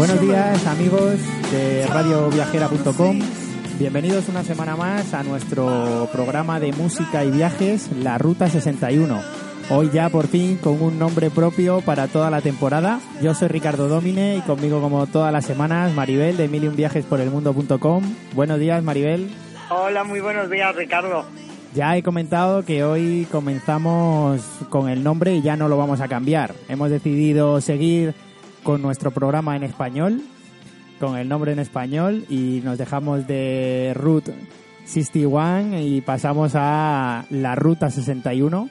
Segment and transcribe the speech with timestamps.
[0.00, 1.18] Buenos días amigos
[1.52, 3.18] de radioviajera.com.
[3.78, 9.20] Bienvenidos una semana más a nuestro programa de música y viajes, La Ruta 61.
[9.68, 12.98] Hoy ya por fin con un nombre propio para toda la temporada.
[13.20, 18.02] Yo soy Ricardo Domine y conmigo como todas las semanas Maribel de millionviajesporelmundo.com.
[18.32, 19.30] Buenos días Maribel.
[19.68, 21.26] Hola, muy buenos días Ricardo.
[21.74, 26.08] Ya he comentado que hoy comenzamos con el nombre y ya no lo vamos a
[26.08, 26.54] cambiar.
[26.70, 28.14] Hemos decidido seguir
[28.62, 30.22] con nuestro programa en español,
[30.98, 34.34] con el nombre en español y nos dejamos de Route
[34.84, 38.68] 61 y pasamos a la Ruta 61,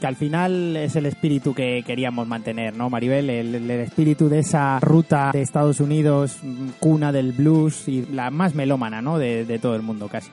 [0.00, 3.30] que al final es el espíritu que queríamos mantener, ¿no, Maribel?
[3.30, 6.38] El, espíritu de esa ruta de Estados Unidos,
[6.78, 9.18] cuna del blues y la más melómana, ¿no?
[9.18, 10.30] De todo el mundo casi.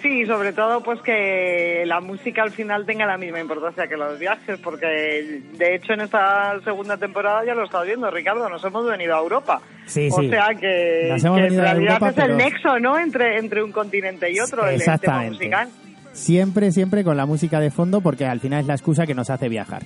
[0.00, 4.18] Sí, sobre todo pues que la música al final tenga la misma importancia que los
[4.18, 8.64] viajes, porque de hecho en esta segunda temporada ya lo he estado viendo, Ricardo, nos
[8.64, 9.60] hemos venido a Europa.
[9.86, 10.28] Sí, o sí.
[10.30, 12.98] sea que, Nos hemos que en realidad Europa, es el nexo, ¿no?
[12.98, 15.68] Entre, entre un continente y otro, el- el tema musical.
[16.12, 19.28] Siempre, siempre con la música de fondo porque al final es la excusa que nos
[19.30, 19.82] hace viajar.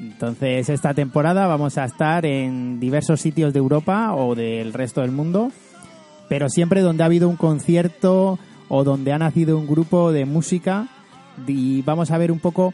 [0.00, 5.12] Entonces, esta temporada vamos a estar en diversos sitios de Europa o del resto del
[5.12, 5.52] mundo,
[6.28, 8.38] pero siempre donde ha habido un concierto
[8.74, 10.88] o donde ha nacido un grupo de música
[11.46, 12.72] y vamos a ver un poco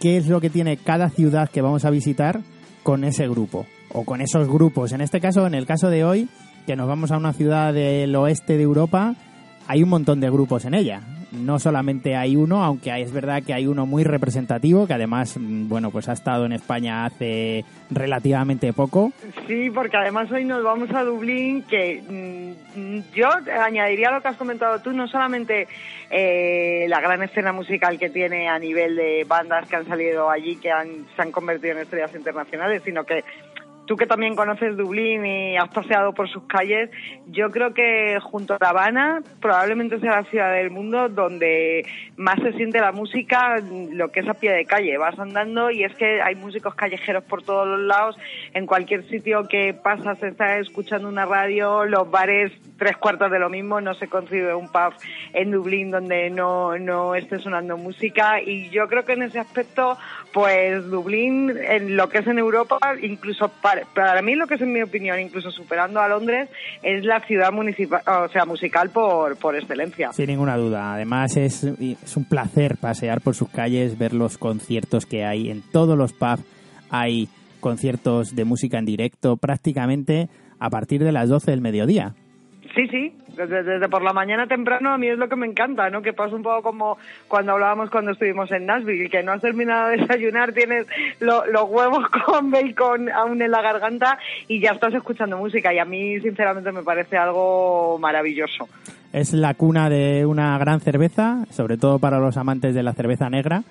[0.00, 2.40] qué es lo que tiene cada ciudad que vamos a visitar
[2.82, 4.90] con ese grupo o con esos grupos.
[4.90, 6.28] En este caso, en el caso de hoy,
[6.66, 9.14] que nos vamos a una ciudad del oeste de Europa,
[9.68, 11.15] hay un montón de grupos en ella.
[11.36, 15.68] No solamente hay uno, aunque es verdad que hay uno muy representativo, que además, mm,
[15.68, 19.12] bueno, pues ha estado en España hace relativamente poco.
[19.46, 22.02] Sí, porque además hoy nos vamos a Dublín, que
[22.76, 23.28] mm, yo
[23.60, 25.68] añadiría lo que has comentado tú, no solamente
[26.10, 30.56] eh, la gran escena musical que tiene a nivel de bandas que han salido allí,
[30.56, 33.24] que han, se han convertido en estrellas internacionales, sino que
[33.86, 36.90] tú que también conoces Dublín y has paseado por sus calles,
[37.28, 41.86] yo creo que junto a La Habana probablemente sea la ciudad del mundo donde
[42.16, 43.56] más se siente la música,
[43.92, 44.98] lo que es a pie de calle.
[44.98, 48.16] Vas andando y es que hay músicos callejeros por todos los lados,
[48.54, 53.48] en cualquier sitio que pasas está escuchando una radio, los bares tres cuartos de lo
[53.48, 54.92] mismo, no se concibe un pub
[55.32, 59.96] en Dublín donde no, no esté sonando música y yo creo que en ese aspecto
[60.36, 64.60] pues Dublín en lo que es en Europa incluso para, para mí lo que es
[64.60, 66.50] en mi opinión incluso superando a Londres
[66.82, 70.92] es la ciudad municipal o sea musical por, por excelencia Sin ninguna duda.
[70.92, 75.48] Además es, es un placer pasear por sus calles, ver los conciertos que hay.
[75.48, 76.44] En todos los pubs
[76.90, 77.30] hay
[77.60, 82.14] conciertos de música en directo prácticamente a partir de las 12 del mediodía.
[82.76, 85.88] Sí, sí, desde, desde por la mañana temprano a mí es lo que me encanta,
[85.88, 86.02] ¿no?
[86.02, 89.88] Que pasa un poco como cuando hablábamos cuando estuvimos en Nashville, que no has terminado
[89.88, 90.86] de desayunar, tienes
[91.20, 95.78] lo- los huevos con bacon aún en la garganta y ya estás escuchando música y
[95.78, 98.68] a mí sinceramente me parece algo maravilloso.
[99.12, 103.30] Es la cuna de una gran cerveza, sobre todo para los amantes de la cerveza
[103.30, 103.62] negra.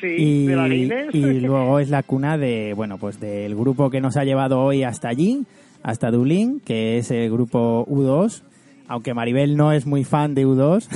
[0.00, 1.14] Sí, y, de la Guinness.
[1.14, 4.82] y luego es la cuna de, bueno, pues del grupo que nos ha llevado hoy
[4.82, 5.44] hasta allí,
[5.82, 8.42] hasta Dublín, que es el grupo U2.
[8.88, 10.86] Aunque Maribel no es muy fan de U2.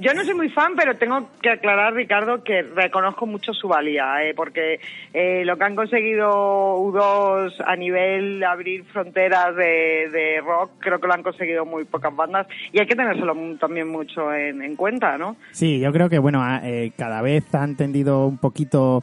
[0.00, 4.22] Yo no soy muy fan, pero tengo que aclarar, Ricardo, que reconozco mucho su valía,
[4.22, 4.34] ¿eh?
[4.36, 4.78] porque
[5.12, 11.00] eh, lo que han conseguido U2 a nivel de abrir fronteras de, de rock, creo
[11.00, 14.76] que lo han conseguido muy pocas bandas y hay que tenérselo también mucho en, en
[14.76, 15.36] cuenta, ¿no?
[15.50, 19.02] Sí, yo creo que bueno, eh, cada vez han tendido un poquito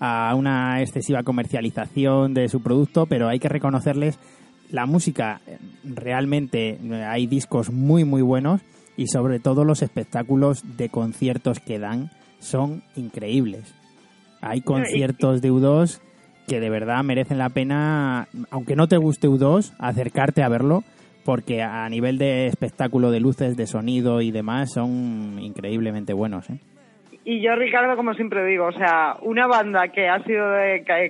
[0.00, 4.18] a una excesiva comercialización de su producto, pero hay que reconocerles
[4.70, 5.40] la música.
[5.46, 8.62] eh, Realmente eh, hay discos muy muy buenos
[8.96, 13.74] y sobre todo los espectáculos de conciertos que dan son increíbles.
[14.40, 16.00] Hay conciertos de U2
[16.46, 20.82] que de verdad merecen la pena, aunque no te guste U2, acercarte a verlo,
[21.24, 26.50] porque a nivel de espectáculo, de luces, de sonido y demás, son increíblemente buenos.
[26.50, 26.58] ¿eh?
[27.24, 30.44] Y yo, Ricardo, como siempre digo, o sea, una banda que ha sido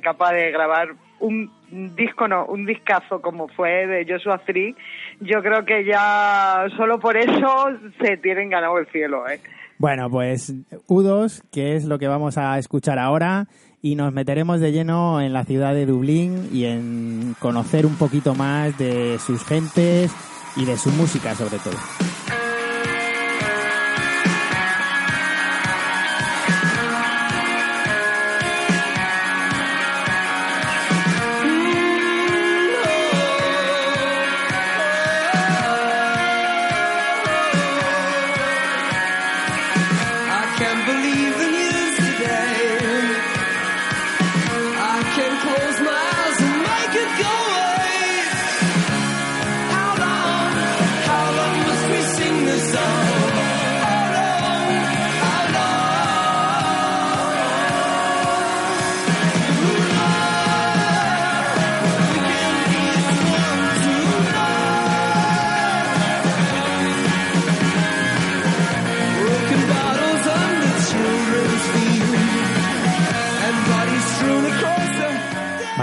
[0.03, 0.89] capaz de grabar
[1.21, 4.75] un disco, no, un discazo como fue de Joshua Tree,
[5.21, 7.69] yo creo que ya solo por eso
[8.01, 9.29] se tienen ganado el cielo.
[9.29, 9.41] ¿eh?
[9.79, 10.55] Bueno, pues
[10.89, 13.47] U2, que es lo que vamos a escuchar ahora,
[13.83, 18.35] y nos meteremos de lleno en la ciudad de Dublín y en conocer un poquito
[18.35, 20.13] más de sus gentes
[20.57, 22.10] y de su música sobre todo.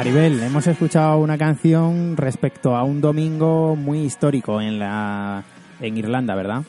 [0.07, 5.44] Maribel, hemos escuchado una canción respecto a un domingo muy histórico en la
[5.81, 6.62] en Irlanda, ¿verdad?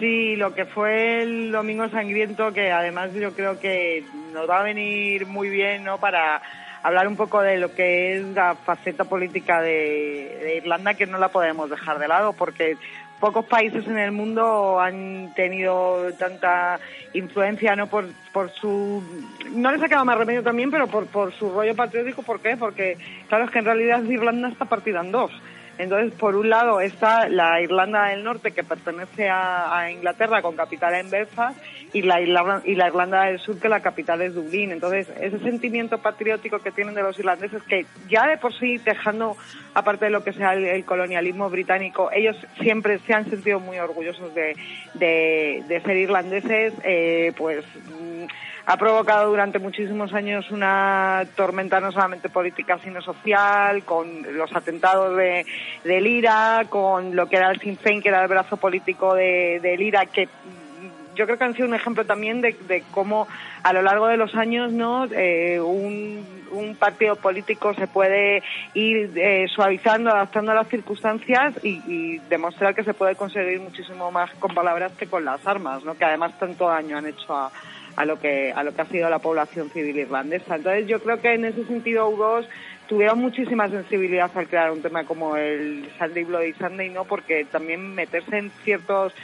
[0.00, 4.62] Sí, lo que fue el Domingo Sangriento, que además yo creo que nos va a
[4.64, 5.98] venir muy bien, ¿no?
[5.98, 6.42] Para
[6.82, 11.18] hablar un poco de lo que es la faceta política de, de Irlanda, que no
[11.18, 12.76] la podemos dejar de lado, porque
[13.24, 16.78] pocos países en el mundo han tenido tanta
[17.14, 18.04] influencia no por,
[18.34, 19.02] por su
[19.50, 22.58] no les ha quedado más remedio también pero por, por su rollo patriótico ¿por qué?
[22.58, 22.98] porque
[23.30, 25.30] claro es que en realidad Irlanda está partida en dos
[25.78, 30.94] entonces, por un lado está la Irlanda del Norte, que pertenece a, Inglaterra, con capital
[30.94, 31.58] en Belfast,
[31.92, 34.72] y la, Irlanda, y la Irlanda del Sur, que la capital es Dublín.
[34.72, 39.36] Entonces, ese sentimiento patriótico que tienen de los irlandeses, que ya de por sí, dejando
[39.74, 44.34] aparte de lo que sea el, colonialismo británico, ellos siempre se han sentido muy orgullosos
[44.34, 44.56] de,
[44.94, 47.64] de, ser irlandeses, eh, pues
[48.66, 55.16] ha provocado durante muchísimos años una tormenta no solamente política sino social, con los atentados
[55.16, 55.44] de,
[55.84, 59.60] de Lira, con lo que era el Sinn Féin, que era el brazo político de,
[59.60, 60.28] de Lira, que
[61.14, 63.28] yo creo que han sido un ejemplo también de, de cómo
[63.62, 68.42] a lo largo de los años no eh, un, un, partido político se puede
[68.74, 74.10] ir eh, suavizando, adaptando a las circunstancias y, y, demostrar que se puede conseguir muchísimo
[74.10, 75.94] más con palabras que con las armas, ¿no?
[75.94, 77.52] que además tanto daño han hecho a,
[77.96, 80.56] a lo que a lo que ha sido la población civil irlandesa.
[80.56, 82.46] Entonces yo creo que en ese sentido U2
[82.88, 87.04] tuvieron muchísima sensibilidad al crear un tema como el Sunday Bloody Sunday, ¿no?
[87.04, 89.14] Porque también meterse en ciertos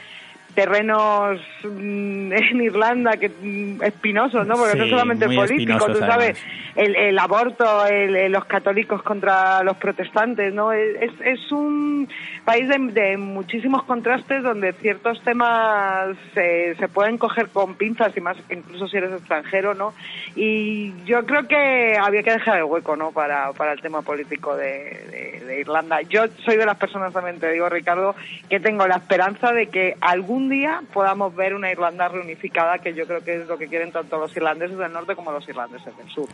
[0.55, 4.57] terrenos mm, en Irlanda que mm, espinosos, ¿no?
[4.57, 6.43] Porque no solamente político, tú sabes,
[6.77, 10.73] el, el aborto, el, los católicos contra los protestantes, ¿no?
[10.73, 12.09] Es, es un
[12.45, 18.37] país de, muchísimos contrastes donde ciertos temas se, se pueden coger con pinzas y más
[18.51, 19.93] incluso si eres extranjero, ¿no?
[20.35, 23.13] Y yo creo que había que dejar el hueco, ¿no?
[23.13, 26.01] Para, para el tema político de, de Irlanda.
[26.03, 28.15] Yo soy de las personas, también te digo, Ricardo,
[28.49, 33.07] que tengo la esperanza de que algún día podamos ver una Irlanda reunificada, que yo
[33.07, 36.09] creo que es lo que quieren tanto los irlandeses del norte como los irlandeses del
[36.09, 36.29] sur.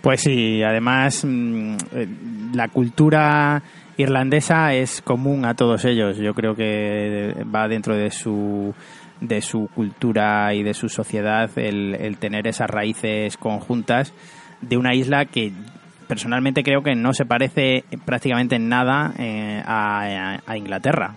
[0.00, 2.06] Pues sí, además mm, eh,
[2.54, 3.62] la cultura
[3.96, 6.16] irlandesa es común a todos ellos.
[6.16, 8.74] Yo creo que va dentro de su
[9.22, 14.12] de su cultura y de su sociedad el, tener esas raíces conjuntas
[14.60, 15.52] de una isla que
[16.08, 21.14] personalmente creo que no se parece prácticamente en nada eh, a, Inglaterra.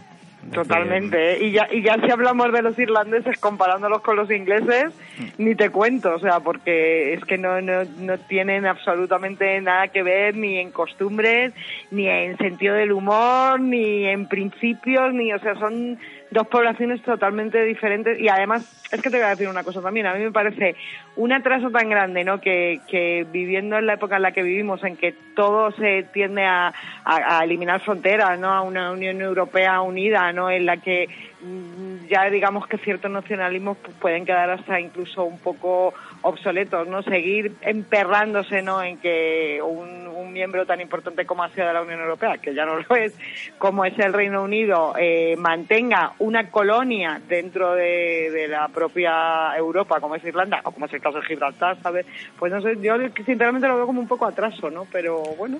[0.53, 1.45] Totalmente, ¿eh?
[1.45, 4.93] y ya, y ya si hablamos de los irlandeses comparándolos con los ingleses,
[5.37, 10.03] ni te cuento, o sea, porque es que no, no, no tienen absolutamente nada que
[10.03, 11.53] ver ni en costumbres,
[11.89, 15.97] ni en sentido del humor, ni en principios, ni, o sea, son
[16.35, 18.61] dos poblaciones totalmente diferentes y además
[18.91, 20.75] es que te voy a decir una cosa también, a mí me parece
[21.15, 22.41] un atraso tan grande, ¿no?
[22.41, 26.43] Que, que viviendo en la época en la que vivimos, en que todo se tiende
[26.43, 26.73] a,
[27.05, 28.51] a, eliminar fronteras, ¿no?
[28.51, 30.49] A una Unión Europea unida, ¿no?
[30.49, 31.07] En la que
[31.41, 35.93] mm, ya digamos que ciertos nacionalismos pues, pueden quedar hasta incluso un poco
[36.25, 37.03] obsoletos, ¿no?
[37.03, 38.81] Seguir emperrándose, ¿no?
[38.81, 40.05] En que un,
[40.35, 43.17] miembro tan importante como ha sido de la Unión Europea, que ya no lo es,
[43.57, 50.15] como es el Reino Unido, eh, mantenga una colonia dentro de, la propia Europa, como
[50.15, 52.05] es Irlanda, o como es el caso de Gibraltar, ¿sabes?
[52.37, 54.85] Pues no sé, yo sinceramente lo veo como un poco atraso, ¿no?
[54.91, 55.59] Pero bueno,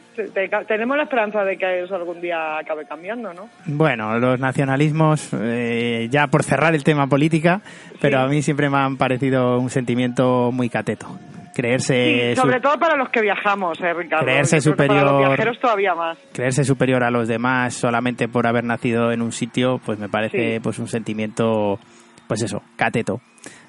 [0.68, 3.48] tenemos la esperanza de que eso algún día acabe cambiando, ¿no?
[3.66, 7.62] Bueno, los nacionalismos, eh, ya por cerrar el tema política,
[8.02, 11.08] pero a mí siempre me han parecido un sentimiento muy cateto.
[11.56, 12.36] Creerse.
[12.36, 14.26] sobre todo para los que viajamos, eh, Ricardo.
[14.26, 15.06] Creerse superior.
[15.06, 16.18] Para los viajeros todavía más.
[16.34, 20.60] Creerse superior a los demás solamente por haber nacido en un sitio, pues me parece
[20.62, 21.80] pues un sentimiento,
[22.28, 23.22] pues eso, cateto.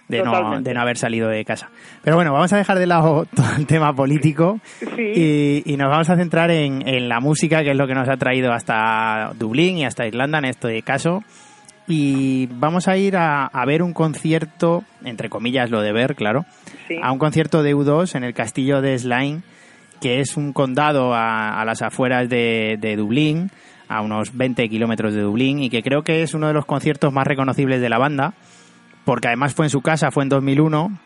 [0.08, 1.68] De no, de no, haber salido de casa.
[2.02, 4.60] Pero bueno, vamos a dejar de lado todo el tema político
[4.96, 8.08] y, y, nos vamos a centrar en, en, la música, que es lo que nos
[8.08, 11.24] ha traído hasta Dublín y hasta Irlanda en este caso
[11.88, 16.44] y vamos a ir a, ver un concierto, entre comillas lo de ver, claro,
[17.02, 19.42] a un concierto de U2 en el castillo de Slime,
[20.00, 23.50] que es un condado a, las afueras de, Dublín,
[23.88, 27.12] a unos 20 kilómetros de Dublín, y que creo que es uno de los conciertos
[27.12, 28.34] más reconocibles de la banda,
[29.04, 30.98] porque además fue en su casa, fue en 2001,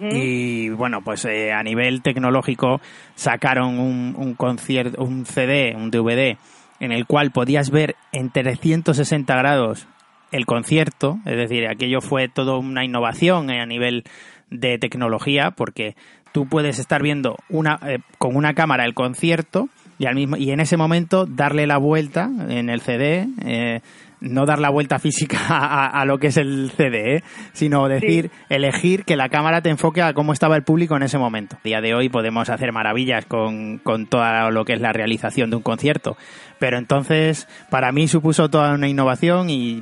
[0.00, 2.80] y bueno, pues eh, a nivel tecnológico
[3.14, 6.38] sacaron un, un concierto, un CD, un DVD,
[6.80, 9.86] en el cual podías ver en 360 grados
[10.34, 14.02] el concierto, es decir, aquello fue todo una innovación a nivel
[14.50, 15.94] de tecnología, porque
[16.32, 20.50] tú puedes estar viendo una, eh, con una cámara el concierto y, al mismo, y
[20.50, 23.80] en ese momento darle la vuelta en el CD, eh,
[24.24, 27.24] no dar la vuelta física a, lo que es el CD, ¿eh?
[27.52, 31.18] sino decir, elegir que la cámara te enfoque a cómo estaba el público en ese
[31.18, 31.56] momento.
[31.56, 35.50] A día de hoy podemos hacer maravillas con, con todo lo que es la realización
[35.50, 36.16] de un concierto,
[36.58, 39.80] pero entonces para mí supuso toda una innovación y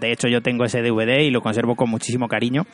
[0.00, 2.66] de hecho yo tengo ese DVD y lo conservo con muchísimo cariño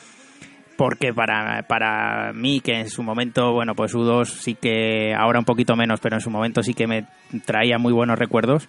[0.80, 5.44] porque para, para mí, que en su momento, bueno, pues U2 sí que, ahora un
[5.44, 7.04] poquito menos, pero en su momento sí que me
[7.44, 8.66] traía muy buenos recuerdos,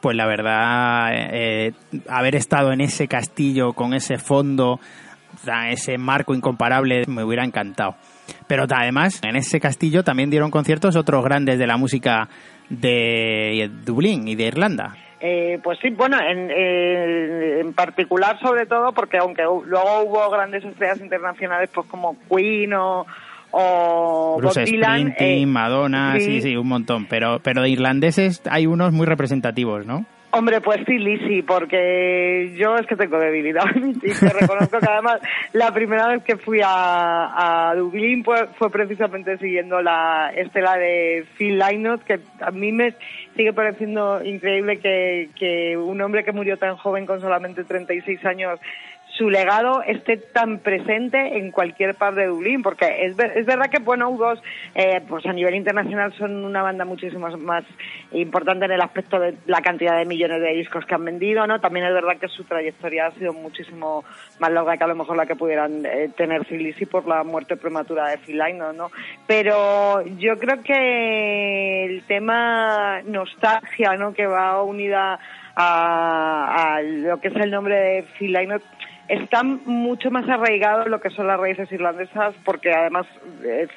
[0.00, 1.72] pues la verdad, eh,
[2.08, 4.80] haber estado en ese castillo con ese fondo,
[5.68, 7.96] ese marco incomparable, me hubiera encantado.
[8.46, 12.28] Pero además, en ese castillo también dieron conciertos otros grandes de la música
[12.68, 14.96] de Dublín y de Irlanda.
[15.18, 20.62] Eh, pues sí, bueno, en, eh, en, particular sobre todo porque aunque luego hubo grandes
[20.62, 23.06] estrellas internacionales pues como Queen o,
[23.58, 26.42] o Bruce eh, Madonna, sí.
[26.42, 27.06] sí, un montón.
[27.06, 30.04] Pero, pero de irlandeses hay unos muy representativos, ¿no?
[30.32, 35.20] Hombre, pues sí, Lisi, porque yo es que tengo debilidad y te reconozco que además
[35.54, 41.24] la primera vez que fui a, a Dublín fue, fue, precisamente siguiendo la estela de
[41.38, 42.92] Phil Lynott, que a mí me
[43.34, 48.60] sigue pareciendo increíble que, que un hombre que murió tan joven con solamente 36 años
[49.16, 53.78] su legado esté tan presente en cualquier par de Dublín, porque es, es verdad que,
[53.78, 54.40] bueno, U2,
[54.74, 57.64] eh, pues a nivel internacional son una banda muchísimo más
[58.12, 61.60] importante en el aspecto de la cantidad de millones de discos que han vendido, ¿no?
[61.60, 64.04] También es verdad que su trayectoria ha sido muchísimo
[64.38, 67.56] más larga que a lo mejor la que pudieran eh, tener Phil por la muerte
[67.56, 68.90] prematura de Phil Lynott, ¿no?
[69.26, 74.12] Pero yo creo que el tema nostalgia, ¿no?
[74.12, 75.18] Que va unida
[75.54, 78.62] a, a lo que es el nombre de Phil Lynott
[79.08, 83.06] están mucho más arraigados lo que son las raíces irlandesas, porque además
[83.44, 83.68] eh,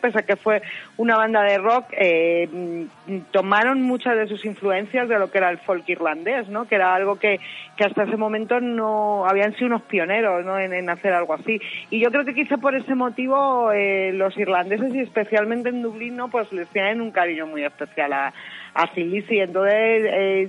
[0.00, 0.62] pese a que fue
[0.96, 2.86] una banda de rock, eh,
[3.30, 6.66] tomaron muchas de sus influencias de lo que era el folk irlandés, ¿no?
[6.66, 7.40] Que era algo que,
[7.76, 10.58] que hasta ese momento no habían sido unos pioneros, ¿no?
[10.58, 11.60] En, hacer algo así.
[11.88, 16.16] Y yo creo que quizá por ese motivo eh, los irlandeses y especialmente en Dublín,
[16.16, 16.28] ¿no?
[16.28, 18.34] Pues les tienen un cariño muy especial a
[18.74, 19.38] Así, Lisi.
[19.38, 20.48] Entonces, eh,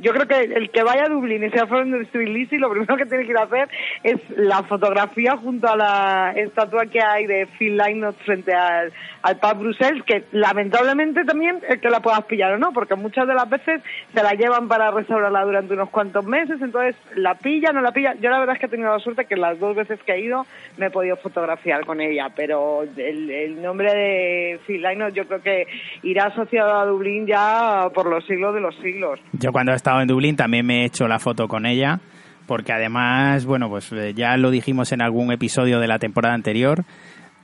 [0.00, 3.06] yo creo que el que vaya a Dublín y sea de Lisi, lo primero que
[3.06, 3.68] tiene que ir a hacer
[4.02, 8.92] es la fotografía junto a la estatua que hay de Phil Lynott frente al,
[9.22, 13.26] al pub Brussels, que lamentablemente también es que la puedas pillar o no, porque muchas
[13.26, 13.80] de las veces
[14.12, 18.14] se la llevan para restaurarla durante unos cuantos meses, entonces la pilla, no la pilla.
[18.20, 20.20] Yo la verdad es que he tenido la suerte que las dos veces que he
[20.20, 20.44] ido
[20.76, 25.40] me he podido fotografiar con ella, pero el, el nombre de Phil Lynott yo creo
[25.40, 25.66] que
[26.02, 29.20] irá asociado a Dublín ya por los siglos de los siglos.
[29.32, 32.00] Yo cuando he estado en Dublín también me he hecho la foto con ella,
[32.46, 36.84] porque además, bueno, pues eh, ya lo dijimos en algún episodio de la temporada anterior,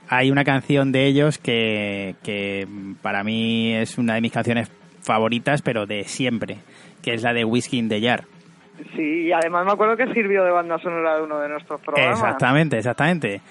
[0.09, 2.67] hay una canción de ellos que, que
[3.01, 6.57] para mí es una de mis canciones favoritas, pero de siempre,
[7.01, 8.25] que es la de Whiskey in the Jar.
[8.95, 12.19] Sí, y además me acuerdo que sirvió de banda sonora de uno de nuestros programas.
[12.19, 13.41] Exactamente, exactamente.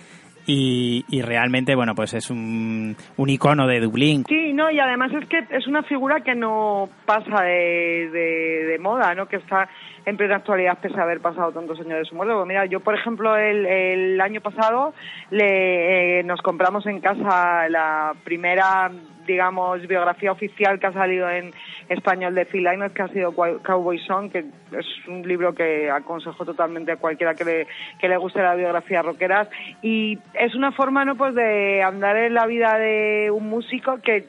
[0.47, 4.25] Y, realmente, bueno, pues es un, un, icono de Dublín.
[4.29, 9.15] Sí, no, y además es que es una figura que no pasa de, de, moda,
[9.15, 9.27] ¿no?
[9.27, 9.69] Que está
[10.05, 12.35] en plena actualidad pese a haber pasado tantos años de su muerte.
[12.35, 14.95] Pues mira, yo, por ejemplo, el, el año pasado
[15.31, 18.91] le, eh, nos compramos en casa la primera
[19.27, 21.53] digamos, biografía oficial que ha salido en
[21.89, 26.45] español de Phil Lynott, que ha sido Cowboy Song, que es un libro que aconsejo
[26.45, 27.67] totalmente a cualquiera que le,
[28.01, 29.49] que le guste la biografía rockeras.
[29.83, 34.27] Y es una forma, ¿no?, pues de andar en la vida de un músico que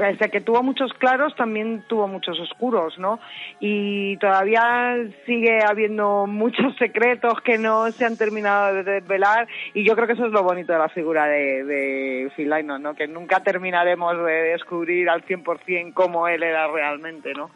[0.00, 3.20] pese que tuvo muchos claros, también tuvo muchos oscuros, ¿no?
[3.60, 9.94] Y todavía sigue habiendo muchos secretos que no se han terminado de desvelar y yo
[9.94, 12.94] creo que eso es lo bonito de la figura de, de Phil ¿no?
[12.94, 17.50] Que nunca terminaremos de descubrir al 100% cómo él era realmente, ¿no?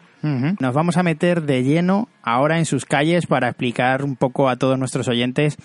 [0.58, 4.56] Nos vamos a meter de lleno ahora en sus calles para explicar un poco a
[4.56, 5.58] todos nuestros oyentes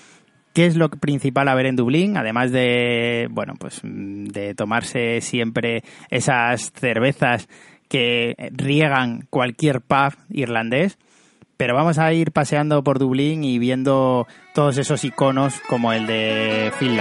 [0.53, 2.18] ¿Qué es lo principal a ver en Dublín?
[2.18, 7.48] Además de, bueno, pues de tomarse siempre esas cervezas
[7.88, 10.98] que riegan cualquier pub irlandés.
[11.58, 16.72] Pero vamos a ir paseando por Dublín y viendo todos esos iconos como el de
[16.79, 17.00] Phil.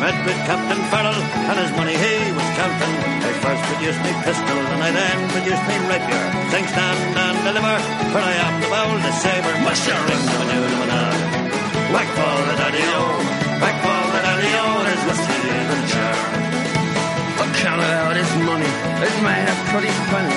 [0.00, 2.94] Met with Captain Farrell and his money he was counting.
[3.20, 6.24] I first produced me pistol and I then produced me rapier.
[6.50, 7.76] Sing, stand and deliver,
[8.12, 8.24] for oh.
[8.24, 9.54] oh, I am the boldest saber.
[9.60, 11.12] Musher, ring, the manoo, the manoo.
[11.92, 13.02] Whack ball the daddy-o,
[13.60, 16.40] whack ball the daddy-o, there's whiskey in the jar
[17.62, 18.70] counted out his money.
[19.04, 20.29] It made a pretty penny.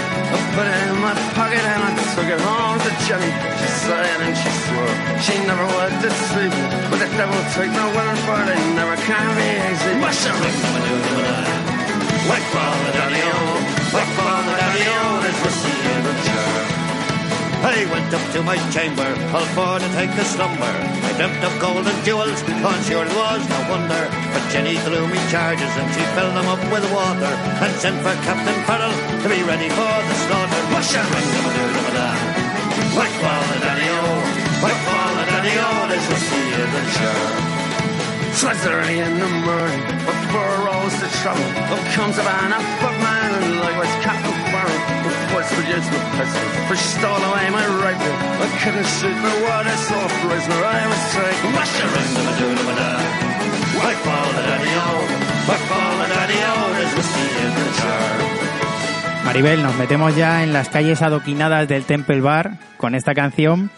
[3.03, 3.31] To Jenny.
[3.59, 6.65] She sighed and she swore she never would deceive me.
[6.89, 9.93] But the devil take no word for it, never can be easy.
[9.99, 10.35] What's your
[12.93, 13.39] daddy-o,
[13.93, 16.55] whack ball the daddy-o, there's whiskey in the jar.
[17.63, 20.73] I went up to my chamber, all for to take a slumber.
[21.07, 24.03] I dreamt of gold and jewels, on sure it was no wonder.
[24.33, 27.33] But Jenny threw me charges and she filled them up with water
[27.63, 30.61] and sent for Captain Farrell to be ready for the slaughter.
[30.71, 32.32] Mush and ring
[32.95, 33.99] Zakłamy na nią,
[34.61, 37.53] zakłamy na nią, there's a sea in the jar.
[38.39, 41.49] Twice early in the morning, a burrows the trouble.
[41.73, 44.81] Up comes a man, a footman, and likewise Captain Farrell.
[45.09, 48.15] Of course, we used the pistol, she stole away my rifle.
[48.45, 51.51] I couldn't shoot the word I saw prisoner, I was taken.
[51.57, 52.93] Master into the doom of a
[53.89, 54.93] I followed Daddy O,
[55.49, 58.42] I followed Daddy O, there's a sea in the jar.
[59.25, 63.71] Maribel, nos metemos ya en las calles adoquinadas del Temple Bar con esta canción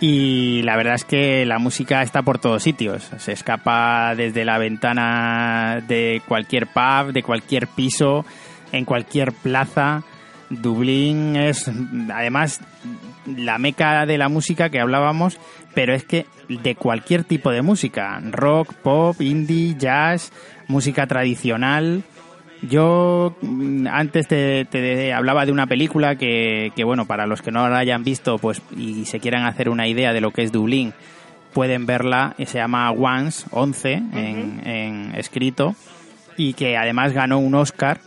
[0.00, 3.10] y la verdad es que la música está por todos sitios.
[3.18, 8.26] Se escapa desde la ventana de cualquier pub, de cualquier piso,
[8.70, 10.02] en cualquier plaza.
[10.50, 11.70] Dublín es
[12.12, 12.60] además
[13.24, 15.38] la meca de la música que hablábamos,
[15.74, 20.32] pero es que de cualquier tipo de música, rock, pop, indie, jazz,
[20.68, 22.02] música tradicional,
[22.62, 27.78] yo mm, antes te, hablaba de una película que, bueno, para los que no la
[27.78, 30.94] hayan visto pues y se quieran hacer una idea de lo que es Dublín,
[31.52, 35.74] pueden verla, se llama Once, 11 en, escrito,
[36.36, 38.00] y que además ganó un Oscar.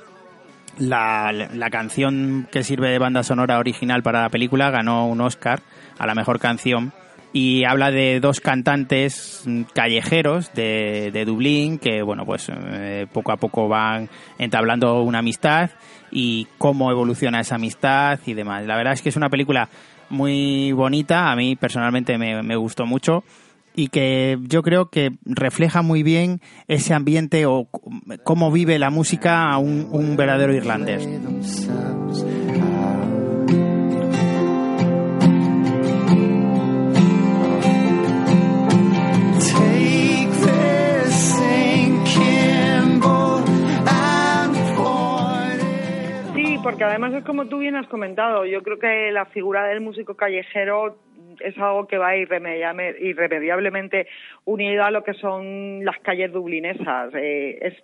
[0.78, 5.62] La, la canción que sirve de banda sonora original para la película ganó un Oscar
[5.98, 6.92] a la mejor canción
[7.36, 9.44] y habla de dos cantantes
[9.74, 15.72] callejeros de, de Dublín que, bueno, pues eh, poco a poco van entablando una amistad
[16.12, 18.66] y cómo evoluciona esa amistad y demás.
[18.66, 19.68] La verdad es que es una película
[20.10, 23.26] muy bonita, a mí personalmente me, gustó mucho
[23.76, 27.68] y que yo creo que refleja muy bien ese ambiente o
[28.24, 31.06] cómo vive la música a un verdadero irlandés.
[46.66, 50.16] Porque además es como tú bien has comentado, yo creo que la figura del músico
[50.16, 50.98] callejero
[51.40, 54.08] es algo que va irremediablemente
[54.46, 57.14] unido a lo que son las calles dublinesas.
[57.14, 57.76] Eh, es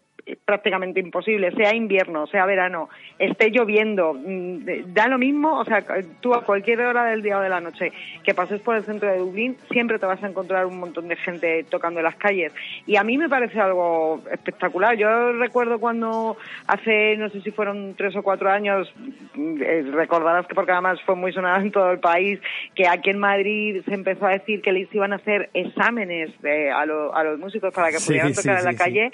[0.45, 5.84] prácticamente imposible, sea invierno, sea verano, esté lloviendo, mm, da lo mismo, o sea,
[6.19, 7.91] tú a cualquier hora del día o de la noche
[8.23, 11.15] que pases por el centro de Dublín, siempre te vas a encontrar un montón de
[11.15, 12.53] gente tocando en las calles.
[12.86, 14.95] Y a mí me parece algo espectacular.
[14.97, 18.91] Yo recuerdo cuando hace, no sé si fueron tres o cuatro años,
[19.36, 22.39] mm, eh, recordarás que porque además fue muy sonado en todo el país,
[22.75, 26.31] que aquí en Madrid se empezó a decir que les iban a hacer exámenes
[26.73, 29.12] a, los músicos para que pudieran tocar en la calle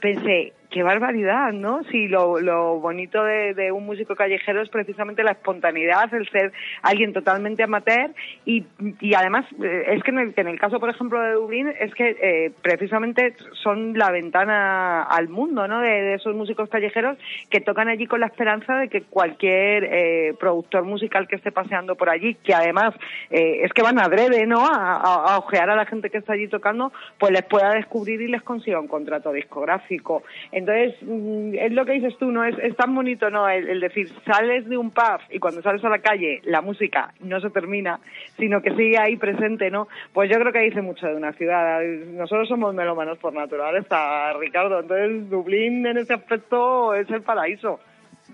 [0.00, 0.59] pensé, great.
[0.70, 1.82] Qué barbaridad, ¿no?
[1.84, 6.52] Si lo, lo bonito de, un músico callejero es precisamente la espontaneidad, el ser
[6.82, 8.10] alguien totalmente amateur
[8.44, 8.64] y,
[9.00, 11.92] y además eh, es que en, el, en el caso, por ejemplo, de Dublín, es
[11.94, 15.80] que eh, precisamente son la ventana al mundo, ¿no?
[15.80, 17.18] De, esos músicos callejeros
[17.50, 21.96] que tocan allí con la esperanza de que cualquier eh, productor musical que esté paseando
[21.96, 22.94] por allí, que además
[23.30, 24.66] es que van a adrede, ¿no?
[24.66, 28.20] A, a, a, ojear a la gente que está allí tocando, pues les pueda descubrir
[28.20, 30.22] y les consiga un contrato discográfico.
[30.60, 32.44] Entonces, mm, es lo que dices tú, ¿no?
[32.44, 33.48] Es, es tan bonito, ¿no?
[33.48, 37.40] El, decir, sales de un pub y cuando sales a la calle, la música no
[37.40, 37.98] se termina,
[38.38, 39.88] sino que sigue ahí presente, ¿no?
[40.12, 41.80] Pues yo creo que dice mucho de una ciudad.
[41.82, 44.80] Nosotros somos melómanos por naturaleza, Ricardo.
[44.80, 47.80] Entonces, Dublín en ese aspecto es el paraíso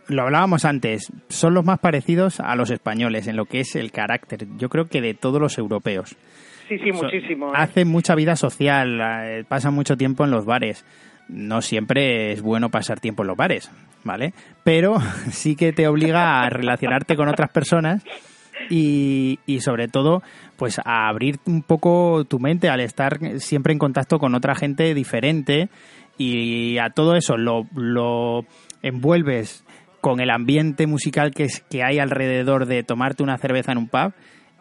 [0.08, 3.90] lo hablábamos antes, son los más parecidos a los españoles en lo que es el
[3.90, 6.16] carácter, yo creo que de todos los europeos.
[6.68, 7.48] Sí, sí, muchísimo.
[7.48, 7.52] ¿eh?
[7.56, 10.84] Hacen mucha vida social, eh, pasan mucho tiempo en los bares
[11.28, 13.70] no siempre es bueno pasar tiempo en los bares,
[14.04, 14.32] ¿vale?
[14.64, 14.96] Pero
[15.30, 18.04] sí que te obliga a relacionarte con otras personas
[18.70, 20.22] y, y, sobre todo
[20.56, 24.94] pues a abrir un poco tu mente al estar siempre en contacto con otra gente
[24.94, 25.68] diferente
[26.16, 28.46] y a todo eso lo, lo
[28.82, 29.64] envuelves
[30.00, 34.14] con el ambiente musical que, que hay alrededor de tomarte una cerveza en un pub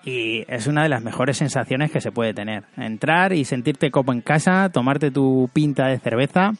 [0.06, 2.64] y es una de las mejores sensaciones que se puede tener.
[2.78, 6.52] Entrar y sentirte como en casa, tomarte tu pinta de cerveza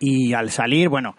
[0.00, 1.14] y al salir, bueno,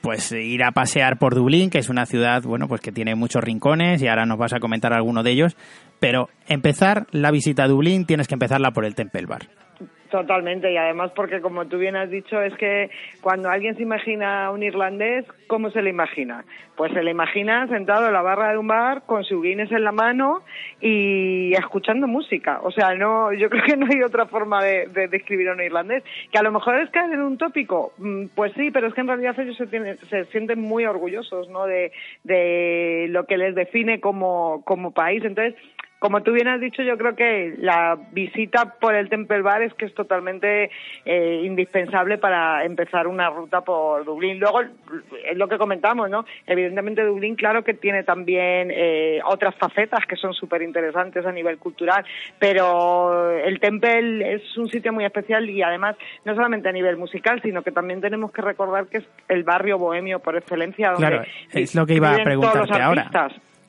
[0.00, 3.44] pues ir a pasear por Dublín, que es una ciudad, bueno, pues que tiene muchos
[3.44, 5.56] rincones y ahora nos vas a comentar alguno de ellos,
[6.00, 9.69] pero empezar la visita a Dublín tienes que empezarla por el Temple Bar.
[10.10, 14.50] Totalmente, y además porque como tú bien has dicho, es que cuando alguien se imagina
[14.50, 16.44] un irlandés, ¿cómo se le imagina?
[16.76, 19.84] Pues se le imagina sentado en la barra de un bar con su Guinness en
[19.84, 20.42] la mano
[20.80, 22.58] y escuchando música.
[22.64, 26.02] O sea, no, yo creo que no hay otra forma de, describir a un irlandés.
[26.32, 29.02] Que a lo mejor es caer en un tópico, mm, pues sí, pero es que
[29.02, 31.66] en realidad ellos se, se sienten muy orgullosos, ¿no?
[31.66, 31.92] De,
[32.24, 35.24] de lo que les define como, como país.
[35.24, 35.54] Entonces,
[36.00, 39.74] como tú bien has dicho, yo creo que la visita por el Temple Bar es
[39.74, 40.70] que es totalmente
[41.04, 44.40] eh, indispensable para empezar una ruta por Dublín.
[44.40, 46.24] Luego, es lo que comentamos, ¿no?
[46.46, 51.58] Evidentemente Dublín, claro que tiene también eh, otras facetas que son súper interesantes a nivel
[51.58, 52.02] cultural,
[52.38, 57.42] pero el Temple es un sitio muy especial y además no solamente a nivel musical,
[57.42, 60.92] sino que también tenemos que recordar que es el barrio bohemio por excelencia.
[60.92, 63.10] Donde claro, es lo que iba a preguntarte ahora.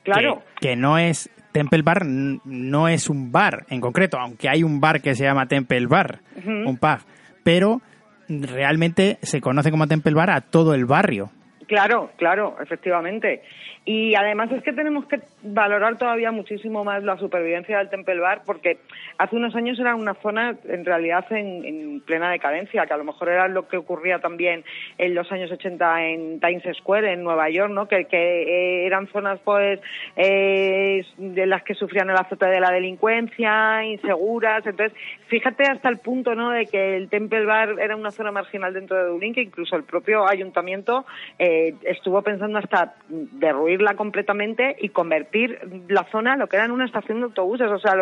[0.02, 0.42] Claro.
[0.60, 5.00] que no es Temple Bar no es un bar en concreto, aunque hay un bar
[5.00, 6.98] que se llama Temple Bar, un pub,
[7.44, 7.80] pero
[8.28, 11.30] realmente se conoce como Temple Bar a todo el barrio.
[11.66, 13.42] Claro, claro, efectivamente.
[13.84, 18.42] Y además es que tenemos que valorar todavía muchísimo más la supervivencia del Temple Bar
[18.46, 18.78] porque
[19.18, 23.28] hace unos años era una zona en realidad en, plena decadencia, que a lo mejor
[23.28, 24.64] era lo que ocurría también
[24.98, 27.86] en los años 80 en Times Square, en Nueva York, ¿no?
[27.86, 29.80] que, eh, eran zonas pues
[30.16, 34.66] eh, de las que sufrían el azote de la delincuencia, inseguras.
[34.66, 36.50] Entonces, fíjate hasta el punto ¿no?
[36.50, 39.84] de que el Temple Bar era una zona marginal dentro de Dublín, que incluso el
[39.84, 41.04] propio ayuntamiento
[41.38, 44.88] eh, estuvo pensando hasta derruir completamente y
[45.32, 47.70] convertir la zona lo que era en una estación de autobuses.
[47.70, 47.94] O sea,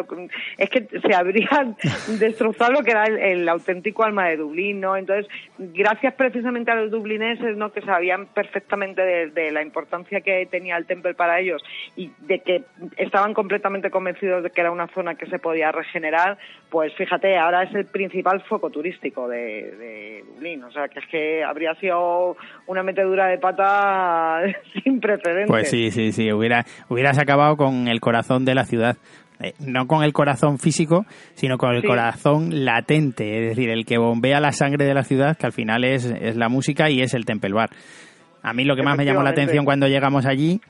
[0.58, 1.74] es que se habría
[2.18, 4.96] destrozado lo que era el, auténtico alma de Dublín, ¿no?
[4.96, 5.26] Entonces,
[5.58, 7.72] gracias precisamente a los dublineses, ¿no?
[7.72, 11.62] Que sabían perfectamente de, la importancia que tenía el Temple para ellos
[11.96, 12.62] y de que
[12.96, 16.38] estaban completamente convencidos de que era una zona que se podía regenerar,
[16.70, 20.62] pues fíjate, ahora es el principal foco turístico de, de Dublín.
[20.64, 24.42] O sea, que es que habría sido una metedura de pata
[24.84, 25.48] sin precedentes.
[25.48, 28.96] Pues sí, sí, sí, hubiera, hubieras acabado con el corazón de la ciudad.
[29.42, 33.96] Eh, no con el corazón físico, sino con el corazón latente, es decir, el que
[33.96, 37.14] bombea la sangre de la ciudad, que al final es, es la música y es
[37.14, 37.70] el Temple Bar.
[38.42, 40.60] A mí lo que más me llamó la atención cuando llegamos allí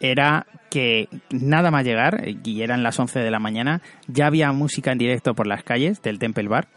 [0.00, 4.92] era que nada más llegar, y eran las 11 de la mañana, ya había música
[4.92, 6.68] en directo por las calles del Temple Bar,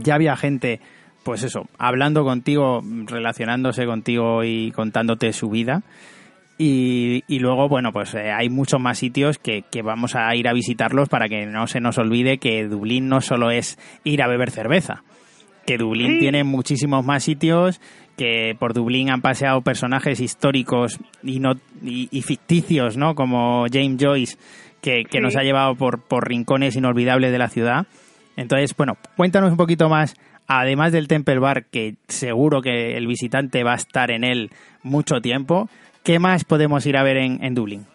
[0.00, 0.80] ya había gente,
[1.24, 5.82] pues eso, hablando contigo, relacionándose contigo y contándote su vida.
[6.64, 11.08] Y, luego, bueno, pues eh, hay muchos más sitios que, vamos a ir a visitarlos
[11.08, 15.02] para que no se nos olvide que Dublín no solo es ir a beber cerveza,
[15.66, 17.80] que Dublín tiene muchísimos más sitios,
[18.16, 23.16] que por Dublín han paseado personajes históricos y, no, y, ficticios, ¿no?
[23.16, 24.38] Como James Joyce,
[24.80, 27.86] que, nos ha llevado por, por rincones inolvidables de la ciudad.
[28.36, 30.14] Entonces, bueno, cuéntanos un poquito más
[30.46, 34.50] además del Temple Bar, que seguro que el visitante va a estar en él
[34.82, 35.68] mucho tiempo,
[36.04, 37.86] ¿Qué más podemos ir a ver en, en Dublín?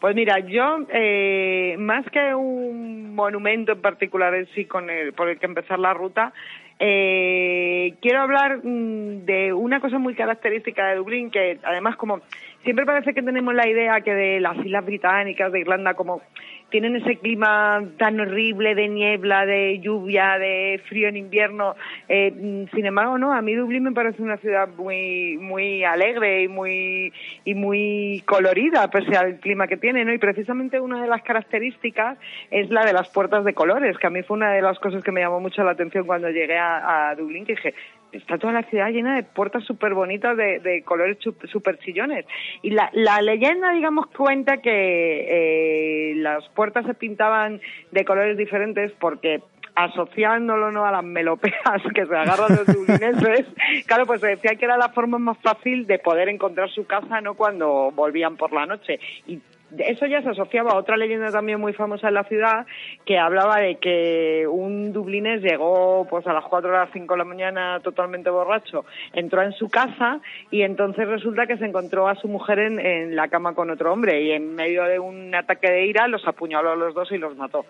[0.00, 5.28] Pues mira, yo eh, más que un monumento en particular en sí con el, por
[5.28, 6.32] el que empezar la ruta,
[6.80, 12.20] eh, quiero hablar mm, de una cosa muy característica de Dublín, que además como
[12.64, 16.22] siempre parece que tenemos la idea que de las Islas Británicas, de Irlanda, como
[16.70, 21.76] tienen ese clima tan horrible de niebla, de lluvia, de frío en invierno.
[22.08, 26.48] Eh, sin embargo, no, a mí Dublín me parece una ciudad muy muy alegre y
[26.48, 27.12] muy
[27.44, 30.14] y muy colorida, pese al clima que tiene, ¿no?
[30.14, 32.16] Y precisamente una de las características
[32.50, 35.04] es la de las puertas de colores, que a mí fue una de las cosas
[35.04, 37.74] que me llamó mucho la atención cuando llegué a, a Dublín, que dije,
[38.12, 42.26] está toda la ciudad llena de puertas súper bonitas de, de, colores súper chillones.
[42.62, 48.92] Y la, la, leyenda, digamos, cuenta que eh, las puertas se pintaban de colores diferentes
[49.00, 49.42] porque
[49.74, 53.46] asociándolo no a las melopeas que se agarran los dublineses,
[53.86, 57.20] claro, pues se decía que era la forma más fácil de poder encontrar su casa,
[57.20, 57.34] ¿no?
[57.34, 59.00] Cuando volvían por la noche.
[59.26, 59.40] Y
[59.78, 62.66] eso ya se asociaba a otra leyenda también muy famosa en la ciudad
[63.04, 67.18] que hablaba de que un dublinés llegó pues a las 4 o las 5 de
[67.18, 72.14] la mañana totalmente borracho, entró en su casa y entonces resulta que se encontró a
[72.16, 75.70] su mujer en, en la cama con otro hombre y en medio de un ataque
[75.70, 77.64] de ira los apuñaló a los dos y los mató.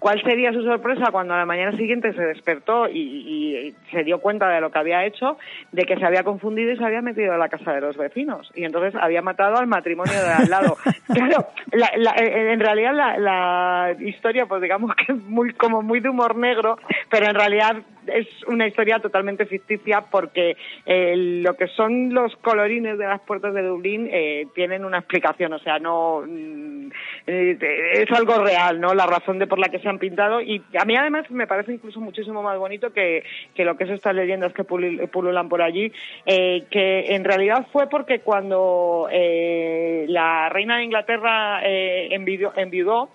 [0.00, 4.18] ¿Cuál sería su sorpresa cuando a la mañana siguiente se despertó y, y, se dio
[4.18, 5.36] cuenta de lo que había hecho,
[5.72, 8.50] de que se había confundido y se había metido en la casa de los vecinos?
[8.54, 10.78] Y entonces había matado al matrimonio de al lado.
[11.12, 16.00] claro, la, la, en realidad la, la, historia, pues digamos que es muy, como muy
[16.00, 16.78] de humor negro,
[17.10, 22.98] pero en realidad es una historia totalmente ficticia porque eh, lo que son los colorines
[22.98, 26.90] de las puertas de Dublín eh, tienen una explicación, o sea, no mm,
[27.26, 27.58] eh,
[27.92, 28.94] es algo real, ¿no?
[28.94, 31.74] La razón de por la que se han pintado y a mí además me parece
[31.74, 33.24] incluso muchísimo más bonito que,
[33.54, 35.92] que lo que es estas leyendas que pululan por allí,
[36.26, 43.10] eh, que en realidad fue porque cuando eh, la reina de Inglaterra eh, envidió, enviudó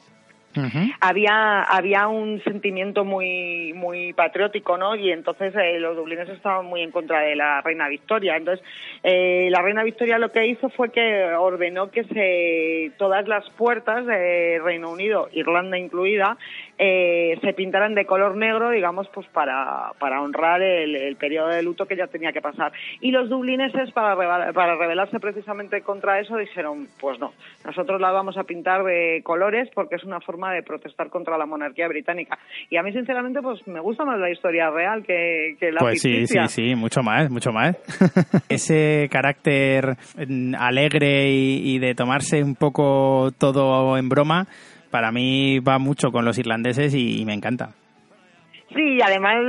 [1.01, 6.81] había había un sentimiento muy muy patriótico no y entonces eh, los dublineses estaban muy
[6.81, 8.37] en contra de la reina Victoria.
[8.37, 8.65] Entonces
[9.03, 14.05] eh, la reina Victoria lo que hizo fue que ordenó que se todas las puertas
[14.05, 16.37] de Reino Unido Irlanda incluida
[16.77, 21.63] eh, se pintaran de color negro, digamos, pues para, para honrar el, el, periodo de
[21.63, 22.73] luto que ya tenía que pasar.
[22.99, 24.15] Y los dublineses, para,
[24.53, 27.33] para rebelarse precisamente contra eso, dijeron, pues no,
[27.65, 31.45] nosotros la vamos a pintar de colores porque es una forma de protestar contra la
[31.45, 32.37] monarquía británica.
[32.69, 36.01] Y a mí, sinceramente, pues me gusta más la historia real que, que la Pues
[36.01, 36.47] ficticia.
[36.47, 37.77] sí, sí, sí, mucho más, mucho más.
[38.49, 39.95] Ese carácter
[40.27, 44.47] mm, alegre y, y de tomarse un poco todo en broma,
[44.95, 47.71] para mí va mucho con los irlandeses y, me encanta.
[48.73, 49.43] Sí, y además,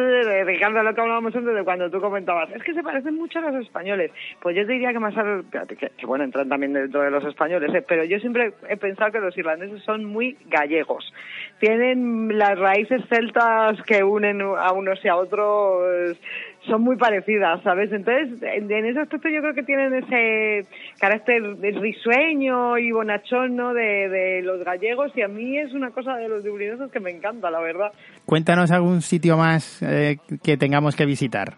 [0.44, 3.42] Ricardo, lo que hablábamos antes de cuando tú comentabas, es que se parecen mucho a
[3.42, 4.10] los españoles.
[4.42, 5.14] Pues yo te diría que más,
[5.68, 7.84] que, que bueno, entran también dentro de los españoles, ¿eh?
[7.86, 11.14] pero yo siempre he pensado que los irlandeses son muy gallegos.
[11.60, 16.16] Tienen las raíces celtas que unen a unos y a otros
[16.66, 17.92] son muy parecidas, ¿sabes?
[17.92, 20.66] Entonces, en, ese aspecto yo creo que tienen ese
[20.98, 23.74] carácter risueño y bonachón, ¿no?
[23.74, 27.10] De, de los gallegos y a mí es una cosa de los dublineses que me
[27.10, 27.92] encanta, la verdad.
[28.24, 31.54] Cuéntanos algún sitio más eh, que tengamos que visitar.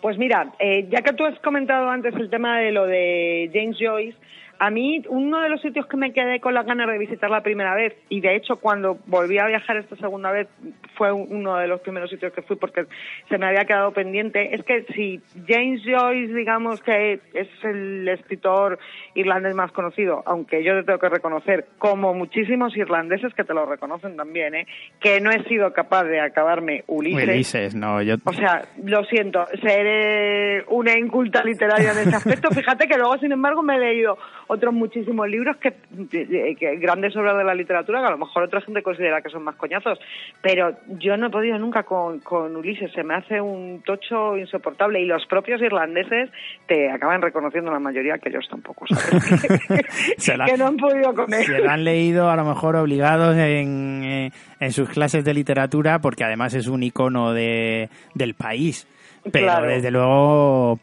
[0.00, 3.76] Pues mira, eh, ya que tú has comentado antes el tema de lo de James
[3.80, 4.16] Joyce,
[4.58, 7.42] a mí uno de los sitios que me quedé con las ganas de visitar la
[7.42, 10.48] primera vez y de hecho cuando volví a viajar esta segunda vez
[10.96, 12.86] fue uno de los primeros sitios que fui porque
[13.28, 14.54] se me había quedado pendiente.
[14.54, 18.78] Es que si James Joyce digamos que es el escritor
[19.14, 23.66] irlandés más conocido aunque yo te tengo que reconocer como muchísimos irlandeses que te lo
[23.66, 24.66] reconocen también ¿eh?
[25.00, 28.16] que no he sido capaz de acabarme Ulises, Ulises no, yo...
[28.24, 32.50] o sea lo siento seré una inculta literaria en ese aspecto.
[32.54, 35.74] Fíjate que luego sin embargo me he leído otros muchísimos libros que,
[36.10, 39.44] que, grandes obras de la literatura que a lo mejor otra gente considera que son
[39.44, 39.98] más coñazos,
[40.42, 45.00] pero yo no he podido nunca con, con Ulises, se me hace un tocho insoportable.
[45.00, 46.30] Y los propios irlandeses
[46.66, 51.32] te acaban reconociendo la mayoría que ellos tampoco saben la, que no han podido con
[51.32, 51.44] él.
[51.44, 55.98] Se la han leído a lo mejor obligados en, eh, en sus clases de literatura
[56.00, 58.86] porque además es un icono de, del país,
[59.30, 59.68] pero Claro.
[59.68, 60.80] desde luego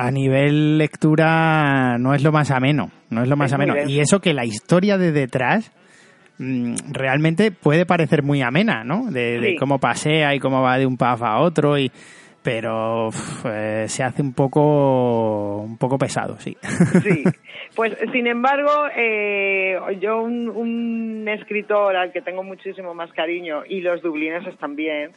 [0.00, 3.74] a nivel lectura no es lo más ameno, no es lo más Es ameno.
[3.86, 5.72] Y eso que la historia de detrás
[6.38, 9.10] mm, realmente puede parecer muy amena, ¿no?
[9.10, 11.90] De, de cómo pasea y cómo va de un pub a otro y
[12.48, 13.10] pero
[13.44, 16.56] eh, se hace un poco un poco pesado, sí.
[17.02, 17.22] Sí,
[17.76, 24.00] pues sin embargo, eh, yo un, escritor al que tengo muchísimo más cariño y los
[24.00, 25.10] dublineses también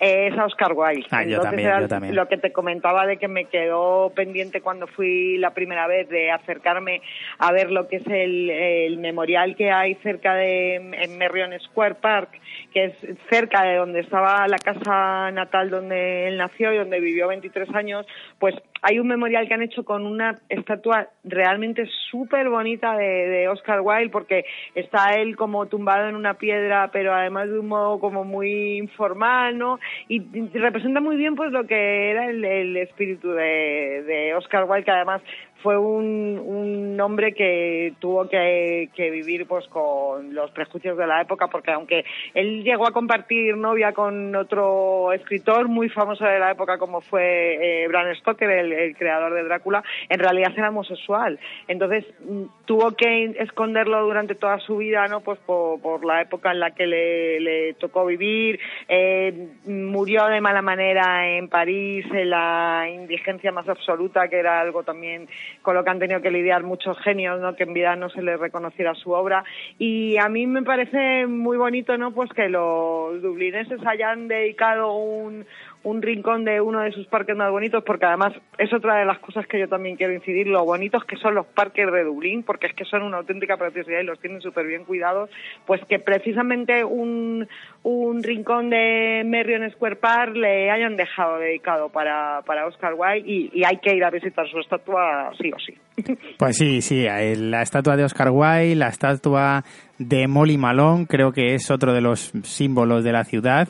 [0.00, 1.06] es Oscar Wilde.
[1.10, 2.14] Ah, yo también, yo también.
[2.14, 6.30] Lo que te comentaba de que me quedó pendiente cuando fui la primera vez de
[6.30, 7.02] acercarme
[7.38, 11.96] a ver lo que es el, el memorial que hay cerca de en Merrion Square
[11.96, 12.30] Park,
[12.78, 12.94] es
[13.30, 18.06] cerca de donde estaba la casa natal donde él nació y donde vivió 23 años,
[18.38, 23.80] pues hay un memorial que han hecho con una estatua realmente súper bonita de, Oscar
[23.80, 28.24] Wilde porque está él como tumbado en una piedra pero además de un modo como
[28.24, 29.78] muy informal, ¿no?
[30.08, 30.20] Y,
[30.58, 35.22] representa muy bien pues lo que era el, espíritu de, de Oscar Wilde que además
[35.62, 41.48] fue un, un hombre que tuvo que, vivir pues con los prejuicios de la época
[41.48, 46.78] porque aunque él llegó a compartir novia con otro escritor muy famoso de la época
[46.78, 51.38] como fue eh, Bram Stoker el, creador de Drácula en realidad era homosexual.
[51.66, 56.60] Entonces mm, tuvo que esconderlo durante toda su vida no pues por, la época en
[56.60, 58.60] la que le, le tocó vivir.
[58.88, 64.82] Eh, murió de mala manera en París en la indigencia más absoluta que era algo
[64.82, 65.28] también
[65.62, 67.56] con lo que han tenido que lidiar muchos genios, ¿no?
[67.56, 69.44] Que en vida no se les reconociera su obra.
[69.78, 72.12] Y a mí me parece muy bonito, ¿no?
[72.12, 75.46] Pues que los dublineses hayan dedicado un,
[75.84, 79.18] un rincón de uno de sus parques más bonitos, porque además es otra de las
[79.20, 82.66] cosas que yo también quiero incidir, lo bonitos que son los parques de Dublín, porque
[82.66, 85.30] es que son una auténtica preciosidad y los tienen súper bien cuidados,
[85.66, 87.46] pues que precisamente un,
[87.84, 93.50] un rincón de Merrion Square Park le hayan dejado dedicado para, para Oscar Wilde y,
[93.54, 95.74] y hay que ir a visitar su estatua sí o sí.
[96.38, 99.64] Pues sí, sí, la estatua de Oscar Wilde, la estatua
[99.98, 103.68] de Molly Malone, creo que es otro de los símbolos de la ciudad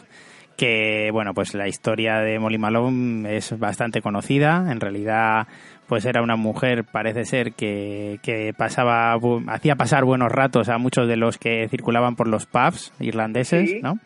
[0.59, 4.66] que bueno, pues la historia de Molly Malone es bastante conocida.
[4.71, 5.47] En realidad,
[5.87, 9.16] pues era una mujer, parece ser, que, que pasaba,
[9.47, 14.01] hacía pasar buenos ratos a muchos de los que circulaban por los pubs irlandeses, ¿no?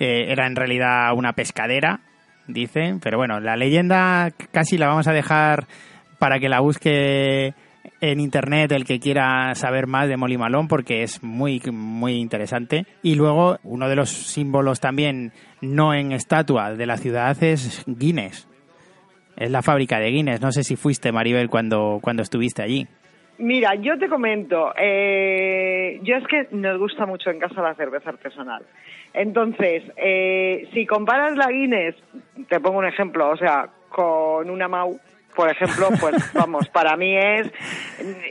[0.00, 2.00] Eh, era en realidad una pescadera,
[2.48, 5.68] dicen, pero bueno, la leyenda casi la vamos a dejar
[6.18, 7.54] para que la busque
[8.00, 12.84] en internet el que quiera saber más de Molly Malone porque es muy muy interesante
[13.02, 18.48] y luego uno de los símbolos también no en estatua de la ciudad es Guinness.
[19.36, 20.42] Es la fábrica de Guinness.
[20.42, 22.86] No sé si fuiste Maribel cuando cuando estuviste allí.
[23.38, 28.10] Mira, yo te comento, eh, yo es que nos gusta mucho en casa la cerveza
[28.10, 28.62] artesanal.
[29.14, 31.96] Entonces, eh, si comparas la Guinness,
[32.48, 34.98] te pongo un ejemplo, o sea, con una Mau,
[35.34, 37.50] por ejemplo, pues vamos, para mí es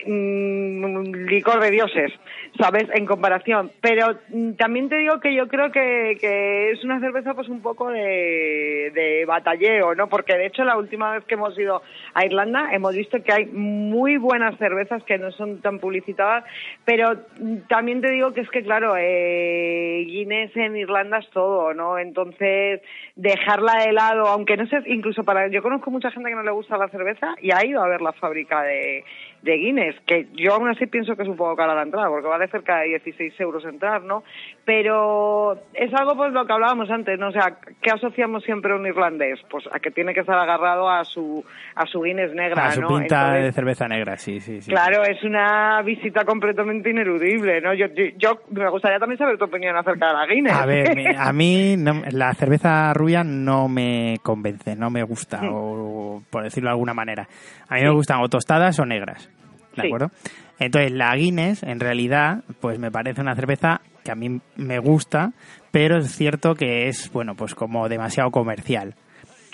[0.05, 2.11] mm, licor de dioses,
[2.59, 2.87] ¿sabes?
[2.93, 3.71] En comparación.
[3.81, 7.61] Pero mm, también te digo que yo creo que, que es una cerveza pues un
[7.61, 10.07] poco de, de batalleo, ¿no?
[10.07, 11.81] Porque de hecho la última vez que hemos ido
[12.13, 16.43] a Irlanda hemos visto que hay muy buenas cervezas que no son tan publicitadas,
[16.85, 21.73] pero mm, también te digo que es que, claro, eh, Guinness en Irlanda es todo,
[21.73, 21.97] ¿no?
[21.97, 22.81] Entonces,
[23.15, 25.47] dejarla de lado, aunque no sé, incluso para...
[25.47, 28.01] Yo conozco mucha gente que no le gusta la cerveza y ha ido a ver
[28.01, 29.03] la fábrica de,
[29.41, 32.27] de Guinness, que yo aún así pienso que es un poco cara la entrada, porque
[32.27, 34.23] vale cerca de 16 euros entrar, ¿no?
[34.65, 37.29] Pero es algo pues lo que hablábamos antes, ¿no?
[37.29, 39.39] O sea, ¿qué asociamos siempre a un irlandés?
[39.49, 41.43] Pues a que tiene que estar agarrado a su,
[41.75, 44.69] a su Guinness negra, a su pinta de cerveza negra, sí, sí, sí.
[44.69, 47.73] Claro, es una visita completamente inerudible, ¿no?
[47.73, 50.53] Yo, yo, me gustaría también saber tu opinión acerca de la Guinness.
[50.53, 51.75] A ver, a mí
[52.11, 57.27] la cerveza rubia no me convence, no me gusta, o por decirlo de alguna manera.
[57.67, 59.30] A mí me gustan o tostadas o negras.
[59.75, 60.11] ¿De acuerdo?
[60.59, 65.33] Entonces, la Guinness, en realidad, pues me parece una cerveza que a mí me gusta,
[65.71, 68.95] pero es cierto que es, bueno, pues como demasiado comercial.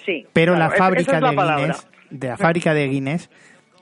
[0.05, 0.25] Sí.
[0.33, 3.29] Pero la fábrica de Guinness, de la fábrica de Guinness,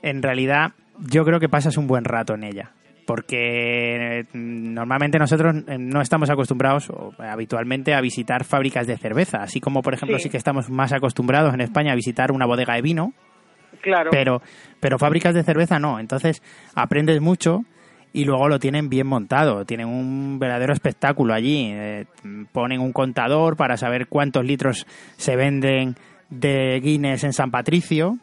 [0.02, 2.72] en realidad, yo creo que pasas un buen rato en ella.
[3.06, 9.60] Porque mm, normalmente nosotros eh, no estamos acostumbrados habitualmente a visitar fábricas de cerveza, así
[9.60, 12.82] como por ejemplo sí que estamos más acostumbrados en España a visitar una bodega de
[12.82, 13.12] vino,
[13.82, 14.10] Claro.
[14.10, 14.42] Pero,
[14.80, 15.98] pero fábricas de cerveza no.
[16.00, 16.42] Entonces
[16.74, 17.60] aprendes mucho
[18.12, 19.64] y luego lo tienen bien montado.
[19.64, 21.70] Tienen un verdadero espectáculo allí.
[21.72, 22.06] Eh,
[22.52, 24.86] ponen un contador para saber cuántos litros
[25.16, 25.96] se venden
[26.30, 28.16] de Guinness en San Patricio.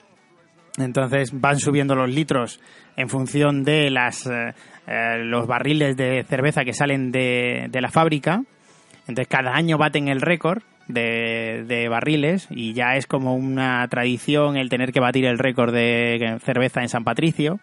[0.78, 2.60] Entonces van subiendo los litros
[2.98, 4.54] en función de las eh,
[4.88, 8.42] eh, los barriles de cerveza que salen de, de la fábrica.
[9.08, 14.70] Entonces cada año baten el récord de, barriles y ya es como una tradición el
[14.70, 17.60] tener que batir el récord de cerveza en San Patricio.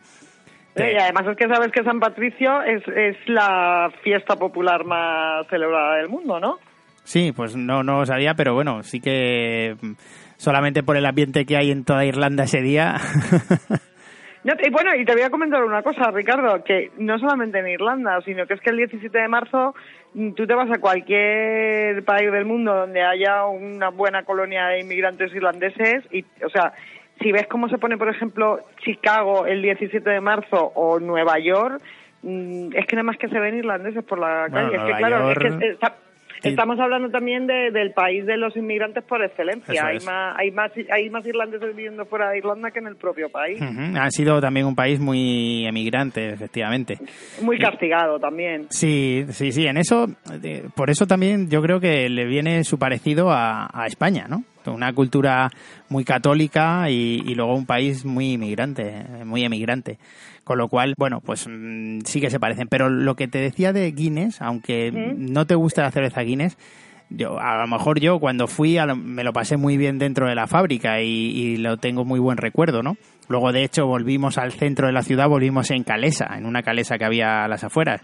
[0.76, 5.96] y además es que sabes que San Patricio es, es la fiesta popular más celebrada
[5.96, 6.58] del mundo, ¿no?
[7.04, 9.74] Sí, pues no, no lo sabía, pero bueno, sí que
[10.36, 12.96] solamente por el ambiente que hay en toda Irlanda ese día.
[14.44, 18.20] y bueno, y te voy a comentar una cosa, Ricardo, que no solamente en Irlanda,
[18.24, 19.74] sino que es que el 17 de marzo
[20.14, 24.80] mm, tú te vas a cualquier país del mundo donde haya una buena colonia de
[24.80, 26.72] inmigrantes irlandeses y, o sea,
[27.20, 31.82] si ves cómo se pone, por ejemplo, Chicago el 17 de marzo o Nueva York,
[32.22, 34.76] mm, es que nada más que se ven irlandeses por la calle.
[34.76, 35.76] es que, claro, es que
[36.42, 39.86] Estamos hablando también de, del país de los inmigrantes por excelencia.
[39.86, 43.28] Hay más, hay más, hay más irlandeses viviendo fuera de Irlanda que en el propio
[43.30, 43.60] país.
[43.60, 46.98] Ha sido también un país muy emigrante, efectivamente.
[47.42, 48.66] Muy castigado también.
[48.70, 49.66] Sí, sí, sí.
[49.66, 50.06] En eso,
[50.74, 54.44] por eso también yo creo que le viene su parecido a, a España, ¿no?
[54.66, 55.48] Una cultura
[55.88, 59.98] muy católica y, y luego un país muy inmigrante, muy emigrante.
[60.50, 62.66] Con lo cual, bueno, pues mm, sí que se parecen.
[62.66, 66.58] Pero lo que te decía de Guinness, aunque no te gusta la cerveza Guinness,
[67.08, 70.48] yo, a lo mejor yo cuando fui me lo pasé muy bien dentro de la
[70.48, 72.96] fábrica y, lo tengo muy buen recuerdo, ¿no?
[73.28, 76.98] Luego, de hecho, volvimos al centro de la ciudad, volvimos en Calesa, en una calesa
[76.98, 78.00] que había a las afueras,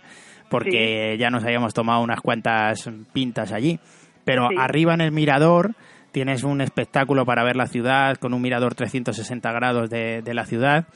[0.48, 3.80] porque ya nos habíamos tomado unas cuantas pintas allí.
[4.24, 5.72] Pero arriba en el mirador
[6.12, 10.46] tienes un espectáculo para ver la ciudad, con un mirador 360 grados de, de la
[10.46, 10.86] ciudad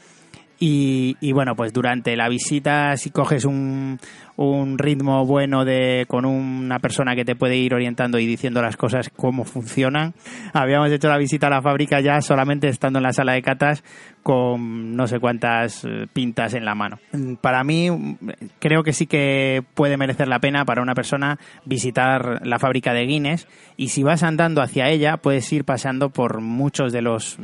[0.63, 3.99] y, bueno, pues durante la visita, si coges un,
[4.37, 8.77] un ritmo bueno de con una persona que te puede ir orientando y diciendo las
[8.77, 10.13] cosas cómo funcionan,
[10.53, 13.83] habíamos hecho la visita a la fábrica ya solamente estando en la sala de catas
[14.23, 16.99] con no sé cuántas eh, pintas en la mano.
[17.41, 18.19] Para mí,
[18.59, 23.07] creo que sí que puede merecer la pena para una persona visitar la fábrica de
[23.07, 23.49] Guinness
[23.79, 27.39] y si vas andando hacia ella puedes ir pasando por muchos de los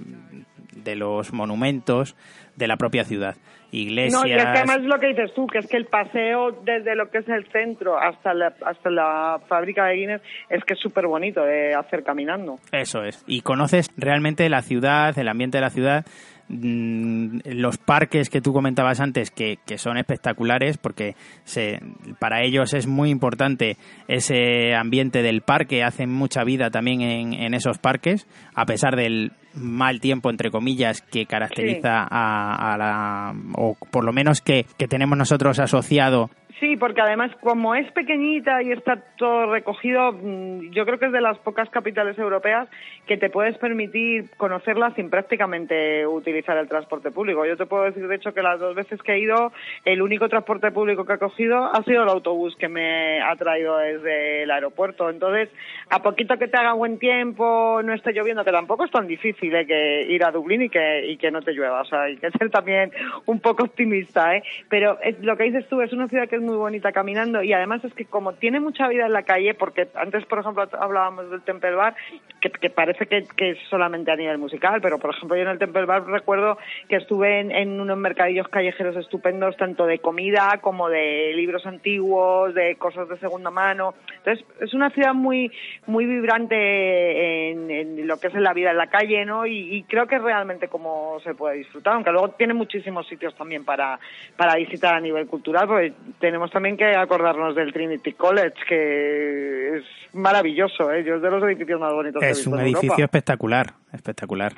[0.87, 2.16] de los monumentos
[2.57, 3.37] de la propia ciudad.
[3.72, 4.22] Iglesias.
[4.22, 6.95] No, y es que además lo que dices tú, que es que el paseo desde
[6.95, 10.80] lo que es el centro hasta la, hasta la fábrica de Guinness es que es
[10.80, 12.59] súper bonito de hacer caminando.
[12.70, 13.24] Eso es.
[13.26, 16.07] Y conoces realmente la ciudad, el ambiente de la ciudad
[16.49, 21.80] los parques que tú comentabas antes, que, que son espectaculares, porque se,
[22.18, 23.76] para ellos es muy importante
[24.07, 29.32] ese ambiente del parque, hacen mucha vida también en, en esos parques, a pesar del
[29.55, 34.86] mal tiempo, entre comillas, que caracteriza a, a, la, o por lo menos que, que
[34.86, 40.87] tenemos nosotros asociado Sí, porque además como es pequeñita y está todo recogido, mm, yo
[40.87, 42.67] creo que es de las pocas capitales europeas
[43.07, 47.45] que te puedes permitir conocerla sin prácticamente utilizar el transporte público.
[47.45, 49.53] Yo te puedo decir, de hecho, que las dos veces que he ido,
[49.85, 53.77] el único transporte público que he cogido ha sido el autobús que me ha traído
[53.77, 55.11] desde el aeropuerto.
[55.11, 55.51] Entonces,
[55.91, 59.55] a poquito que te haga buen tiempo, no esté lloviendo, que tampoco es tan difícil
[59.55, 59.67] ¿eh?
[59.67, 61.83] que ir a Dublín y que, y que no te llueva.
[61.83, 62.93] O sea, hay que ser también
[63.27, 64.43] un poco optimista, ¿eh?
[64.71, 67.53] Pero es, lo que dices tú, es una ciudad que es muy bonita caminando y
[67.53, 71.30] además es que como tiene mucha vida en la calle, porque antes, por ejemplo, hablábamos
[71.30, 71.94] del Temple Bar,
[72.40, 75.84] que, parece que, es solamente a nivel musical, pero por ejemplo yo en el Temple
[75.84, 81.66] Bar recuerdo que estuve en, unos mercadillos callejeros estupendos, tanto de comida como de libros
[81.66, 83.94] antiguos, de cosas de segunda mano.
[84.18, 85.51] Entonces es una ciudad muy
[85.86, 89.47] muy vibrante en, lo que es la vida en la calle, ¿no?
[89.47, 93.99] Y, creo que realmente como se puede disfrutar, aunque luego tiene muchísimos sitios también para,
[94.36, 95.92] para visitar a nivel cultural, porque
[96.37, 101.03] tenemos también que acordarnos del Trinity College, que es maravilloso, ¿eh?
[101.03, 104.53] Yo es de los edificios más bonitos es Es un edificio espectacular, espectacular.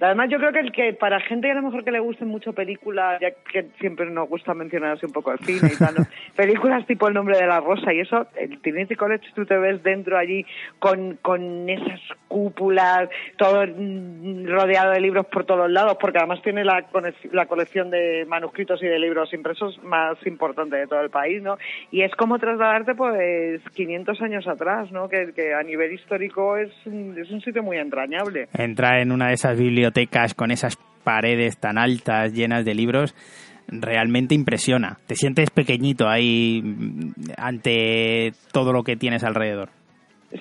[0.00, 2.28] Además, yo creo que el que para gente que a lo mejor que le gusten
[2.28, 5.94] mucho películas, ya que siempre nos gusta mencionar así un poco el cine y tal,
[6.36, 9.82] películas tipo El nombre de la rosa y eso, el Trinity College tú te ves
[9.82, 10.46] dentro allí
[10.78, 16.86] con, con esas cúpulas, todo rodeado de libros por todos lados, porque además tiene la,
[17.32, 21.58] la colección de manuscritos y de libros impresos más importante de todo el país, ¿no?
[21.90, 25.10] Y es como trasladarte pues 500 años atrás, ¿no?
[25.10, 28.48] Que, que a nivel histórico es, es un sitio muy entrañable.
[28.56, 33.14] Entra en una de esas bibliotecas bibliotecas con esas paredes tan altas llenas de libros
[33.68, 34.98] realmente impresiona.
[35.06, 39.70] Te sientes pequeñito ahí mm, ante todo lo que tienes alrededor.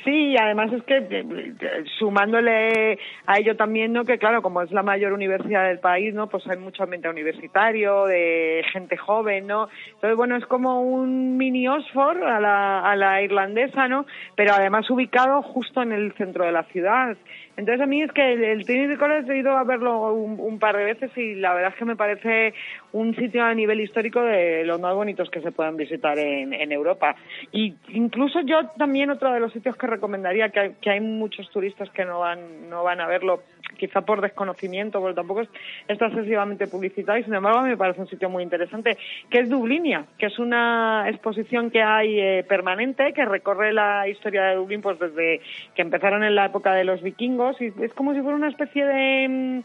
[0.03, 4.05] Sí, además es que sumándole a ello también, ¿no?
[4.05, 6.27] Que claro, como es la mayor universidad del país, ¿no?
[6.27, 9.67] Pues hay mucho ambiente universitario, de gente joven, ¿no?
[9.95, 14.05] Entonces, bueno, es como un mini Oxford a la, a la irlandesa, ¿no?
[14.35, 17.17] Pero además ubicado justo en el centro de la ciudad.
[17.59, 20.85] Entonces a mí es que el, Trinity College he ido a verlo un, par de
[20.85, 22.53] veces y la verdad es que me parece
[22.93, 27.15] un sitio a nivel histórico de los más bonitos que se puedan visitar en, Europa.
[27.51, 32.05] Y incluso yo también otro de los sitios que recomendaría, que hay, muchos turistas que
[32.05, 33.43] no van, no van a verlo,
[33.77, 35.41] quizá por desconocimiento, porque tampoco
[35.87, 38.97] está excesivamente publicitado y sin embargo me parece un sitio muy interesante,
[39.29, 44.43] que es Dublinia, que es una exposición que hay eh, permanente que recorre la historia
[44.45, 45.41] de Dublín pues desde
[45.75, 49.63] que empezaron en la época de los vikingos es como si fuera una especie de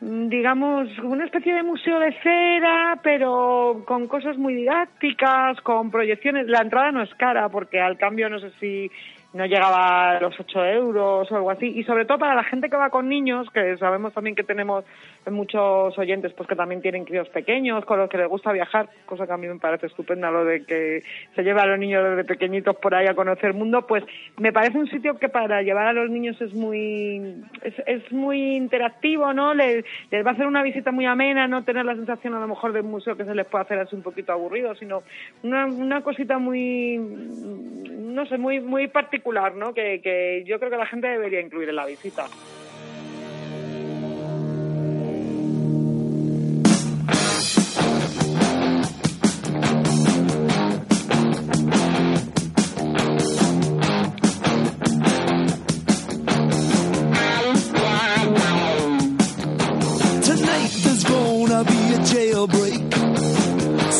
[0.00, 6.46] mm, digamos, una especie de museo de cera, pero con cosas muy didácticas, con proyecciones.
[6.48, 8.90] La entrada no es cara, porque al cambio no sé si
[9.34, 11.66] no llegaba a los 8 euros o algo así.
[11.66, 14.84] Y sobre todo para la gente que va con niños, que sabemos también que tenemos
[15.28, 19.26] muchos oyentes pues que también tienen críos pequeños, con los que les gusta viajar, cosa
[19.26, 21.02] que a mí me parece estupenda lo de que
[21.34, 24.04] se lleve a los niños desde pequeñitos por ahí a conocer el mundo, pues
[24.38, 28.54] me parece un sitio que para llevar a los niños es muy es, es muy
[28.54, 29.52] interactivo, ¿no?
[29.52, 32.46] Les, les va a hacer una visita muy amena, no tener la sensación a lo
[32.46, 35.02] mejor de un museo que se les puede hacer así un poquito aburrido, sino
[35.42, 39.23] una, una cosita muy no sé, muy muy particular
[39.54, 39.74] ¿no?
[39.74, 42.26] Que, que yo creo que la gente debería incluir en la visita.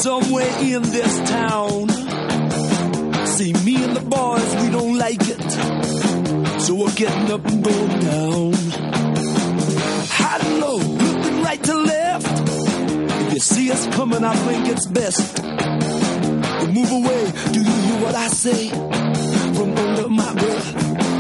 [0.05, 1.89] Somewhere in this town.
[3.27, 3.74] See, me
[6.65, 8.53] So we're getting up and going down.
[10.09, 12.49] High and low, looking right to left.
[13.27, 17.33] If you see us coming, I think it's best to move away.
[17.53, 18.71] Do you hear what I say?
[18.71, 21.14] From under my breath.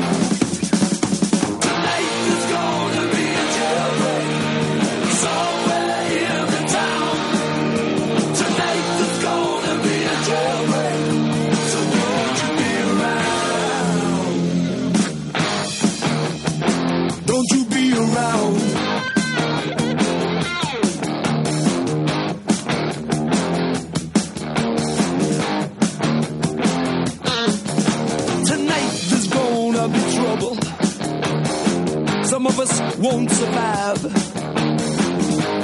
[33.04, 33.98] Won't survive.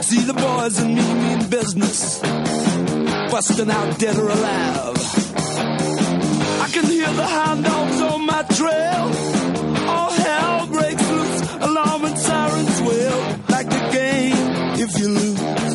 [0.04, 2.20] See the boys and me mean business,
[3.32, 4.98] busting out dead or alive.
[6.64, 9.04] I can hear the hound dogs on my trail.
[9.88, 13.18] All hell breaks loose, alarm and sirens wail.
[13.48, 14.46] Like the game,
[14.84, 15.69] if you lose,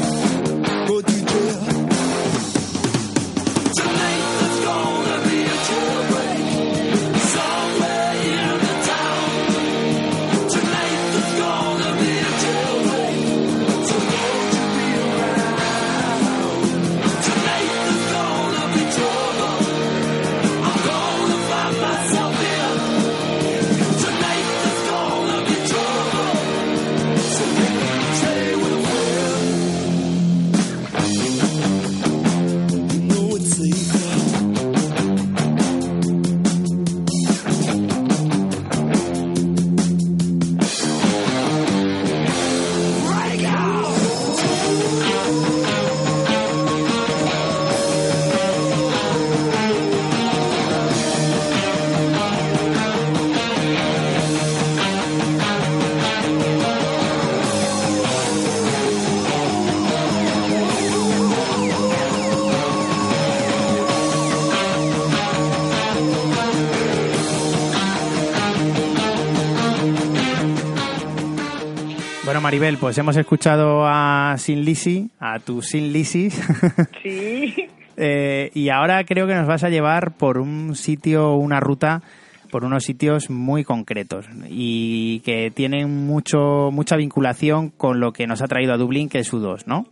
[72.45, 76.29] Maribel, pues hemos escuchado a Sin Lisi, a tu Sin Lisi,
[77.01, 77.55] Sí.
[77.97, 82.03] eh, y ahora creo que nos vas a llevar por un sitio, una ruta,
[82.51, 88.43] por unos sitios muy concretos y que tienen mucho mucha vinculación con lo que nos
[88.43, 89.87] ha traído a Dublín, que es U2, ¿no?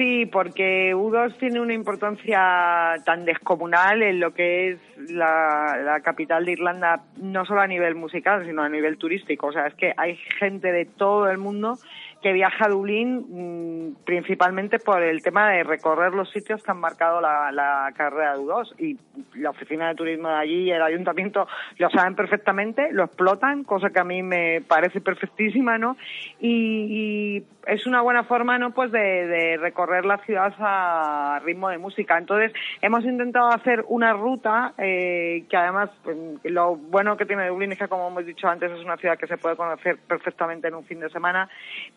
[0.00, 4.78] Sí, porque U2 tiene una importancia tan descomunal en lo que es
[5.10, 9.48] la, la capital de Irlanda, no solo a nivel musical, sino a nivel turístico.
[9.48, 11.76] O sea, es que hay gente de todo el mundo
[12.22, 16.80] que viaja a Dublín mm, principalmente por el tema de recorrer los sitios que han
[16.80, 18.98] marcado la, la carrera de U2 y
[19.38, 21.46] la oficina de turismo de allí y el ayuntamiento
[21.78, 25.96] lo saben perfectamente, lo explotan, cosa que a mí me parece perfectísima, ¿no?
[26.40, 28.72] Y, es una buena forma, ¿no?
[28.72, 32.16] Pues de, de recorrer la ciudad a ritmo de música.
[32.16, 37.72] Entonces hemos intentado hacer una ruta eh, que además pues, lo bueno que tiene Dublín
[37.72, 40.74] es que como hemos dicho antes es una ciudad que se puede conocer perfectamente en
[40.74, 41.48] un fin de semana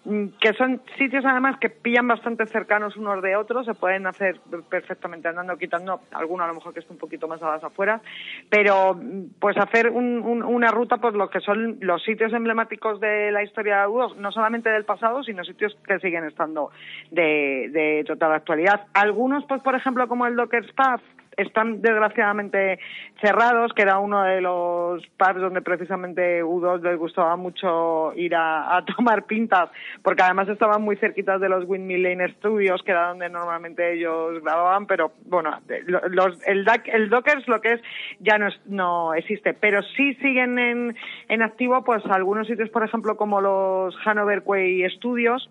[0.04, 4.40] mm, que son sitios además que pillan bastante cercanos unos de otros, se pueden hacer
[4.70, 8.02] perfectamente andando, quitando alguno a lo mejor que esté un poquito más a las afueras,
[8.50, 13.00] pero mm, pues hacer un- un- una ruta por lo que son los sitios emblemáticos
[13.00, 16.72] de la historia de U2, no solamente del pasado, sino sitios que siguen estando
[17.12, 18.88] de, de total actualidad.
[18.94, 21.02] Algunos, pues por ejemplo, como el Docker Staff,
[21.38, 22.80] están desgraciadamente
[23.22, 28.84] cerrados, que era uno de los pubs donde precisamente U2 les gustaba mucho ir a,
[28.96, 29.70] tomar pintas,
[30.02, 34.42] porque además estaban muy cerquitas de los Windmill Lane Studios, que era donde normalmente ellos
[34.44, 37.82] grababan, pero bueno, lo- los, el, el Dockers lo que es
[38.20, 40.96] ya no, es- no existe, pero sí siguen en,
[41.30, 45.50] en activo pues algunos sitios, por ejemplo, como los Hanover Quay Studios,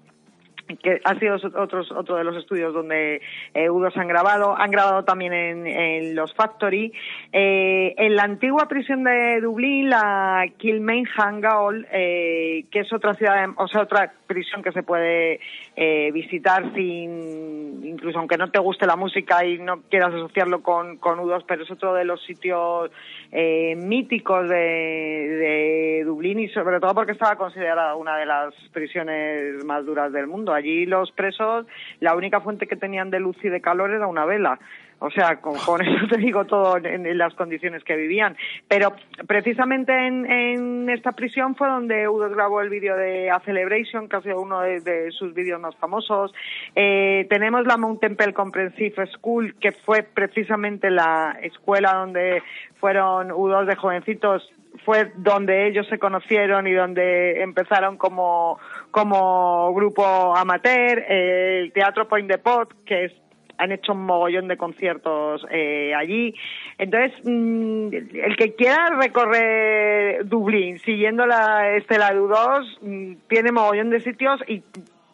[0.82, 3.20] que ha sido otros, otro de los estudios donde
[3.54, 4.56] eh, U2 han grabado.
[4.56, 6.92] Han grabado también en, los Factory.
[7.32, 13.48] Eh, en la antigua prisión de Dublín, la Kilmainham Gaol, eh, que es otra ciudad,
[13.56, 15.40] o sea, otra prisión que se puede
[15.76, 20.96] eh, visitar sin, incluso aunque no te guste la música y no quieras asociarlo con,
[20.98, 22.90] con U2, pero es otro de los sitios
[23.30, 29.84] eh, míticos de Dublín y sobre todo porque estaba considerada una de las prisiones más
[29.84, 30.51] duras del mundo.
[30.52, 31.66] Allí los presos,
[32.00, 34.58] la única fuente que tenían de luz y de calor era una vela.
[35.04, 38.36] O sea, con, con eso te digo todo en, en las condiciones que vivían.
[38.68, 38.92] Pero
[39.26, 44.16] precisamente en, en esta prisión fue donde Udo grabó el vídeo de A Celebration, que
[44.16, 46.32] ha sido uno de, de sus vídeos más famosos.
[46.76, 52.42] Eh, tenemos la Mount Temple Comprehensive School, que fue precisamente la escuela donde
[52.78, 54.52] fueron U2 de jovencitos
[54.84, 58.58] fue donde ellos se conocieron y donde empezaron como,
[58.90, 63.12] como grupo amateur, eh, el Teatro Point de Pot, que es
[63.58, 66.34] han hecho un mogollón de conciertos eh, allí.
[66.78, 73.90] Entonces, mm, el que quiera recorrer Dublín siguiendo la estela de U2 mm, tiene mogollón
[73.90, 74.62] de sitios y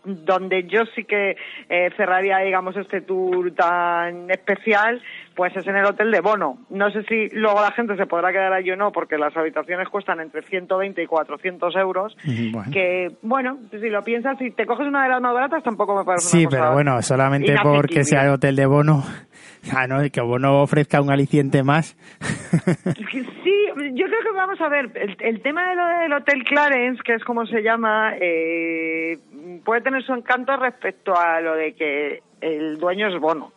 [0.04, 1.36] donde yo sí que
[1.68, 5.02] eh, cerraría, digamos, este tour tan especial,
[5.38, 6.58] pues es en el hotel de Bono.
[6.68, 9.88] No sé si luego la gente se podrá quedar allí o no, porque las habitaciones
[9.88, 12.16] cuestan entre 120 y 400 euros.
[12.24, 12.72] Bueno.
[12.72, 16.04] Que, bueno, si lo piensas, si te coges una de las más baratas, tampoco me
[16.04, 19.04] parece Sí, una cosa pero bueno, solamente porque sea el hotel de Bono,
[19.76, 21.96] ah, no, que Bono ofrezca un aliciente más.
[23.44, 27.00] Sí, yo creo que vamos a ver, el, el tema de lo del Hotel Clarence,
[27.04, 29.18] que es como se llama, eh,
[29.64, 33.52] puede tener su encanto respecto a lo de que el dueño es Bono.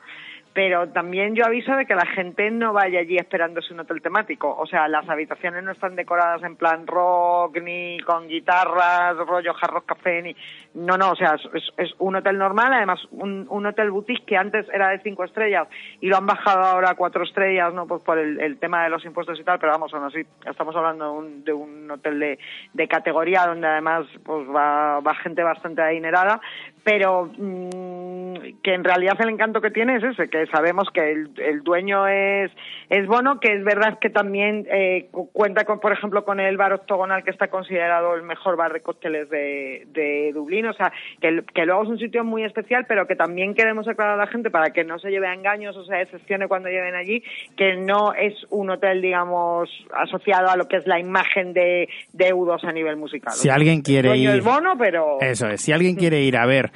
[0.54, 4.54] Pero también yo aviso de que la gente no vaya allí esperándose un hotel temático.
[4.58, 9.86] O sea, las habitaciones no están decoradas en plan rock, ni con guitarras, rollo jarros
[9.86, 10.36] café, ni...
[10.74, 11.36] No, no, o sea,
[11.78, 15.68] es, un hotel normal, además un, un hotel boutique que antes era de cinco estrellas
[16.00, 17.88] y lo han bajado ahora a cuatro estrellas, ¿no?
[17.88, 21.06] Pues por el, tema de los impuestos y tal, pero vamos, aún así, estamos hablando
[21.06, 22.38] de un, de un hotel
[22.74, 26.42] de, categoría donde además pues va, va gente bastante adinerada,
[26.84, 31.30] pero mm, que en realidad el encanto que tiene es ese, que sabemos que el,
[31.38, 32.52] el dueño es,
[32.90, 36.58] es Bono, que es verdad que también eh, cu- cuenta con, por ejemplo, con el
[36.58, 40.92] bar octogonal que está considerado el mejor bar de cócteles de, de Dublín, o sea,
[41.20, 44.28] que, que luego es un sitio muy especial, pero que también queremos aclarar a la
[44.32, 47.24] gente para que no se lleve a engaños o se decepcione cuando lleguen allí,
[47.56, 52.34] que no es un hotel, digamos, asociado a lo que es la imagen de, de
[52.34, 53.34] U2 a nivel musical.
[53.34, 54.30] Si alguien quiere El ir...
[54.30, 55.18] es Bono, pero...
[55.22, 56.72] Eso es, si alguien quiere ir a ver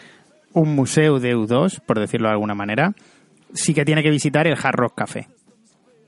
[0.54, 2.92] un museo de U2, por decirlo de alguna manera,
[3.56, 5.28] sí que tiene que visitar el Hard Rock Café.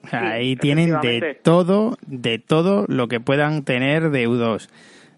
[0.03, 4.69] O sea, Sí, ahí tienen de todo, de todo lo que puedan tener de U2.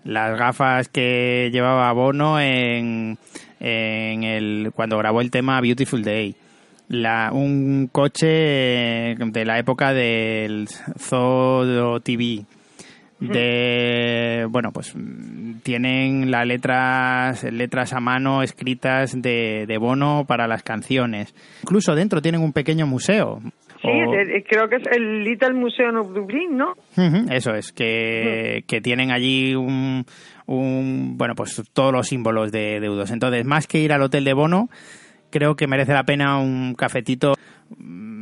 [0.04, 3.18] Las gafas que llevaba Bono en,
[3.60, 6.36] en el, cuando grabó el tema Beautiful Day.
[6.88, 10.68] La, un coche de la época del
[10.98, 12.46] Zoo TV
[13.20, 20.48] de bueno pues mm, tienen las letras letras a mano escritas de, de Bono para
[20.48, 23.42] las canciones incluso dentro tienen un pequeño museo
[23.82, 24.12] Sí, O-
[24.50, 26.74] creo que es el Little Museum of Dublin, ¿no?
[27.32, 30.06] Eso es, que, que tienen allí un,
[30.48, 33.10] un, bueno, pues todos los símbolos de deudos.
[33.12, 34.68] Entonces, más que ir al hotel de Bono,
[35.30, 37.36] creo que merece la pena un cafetito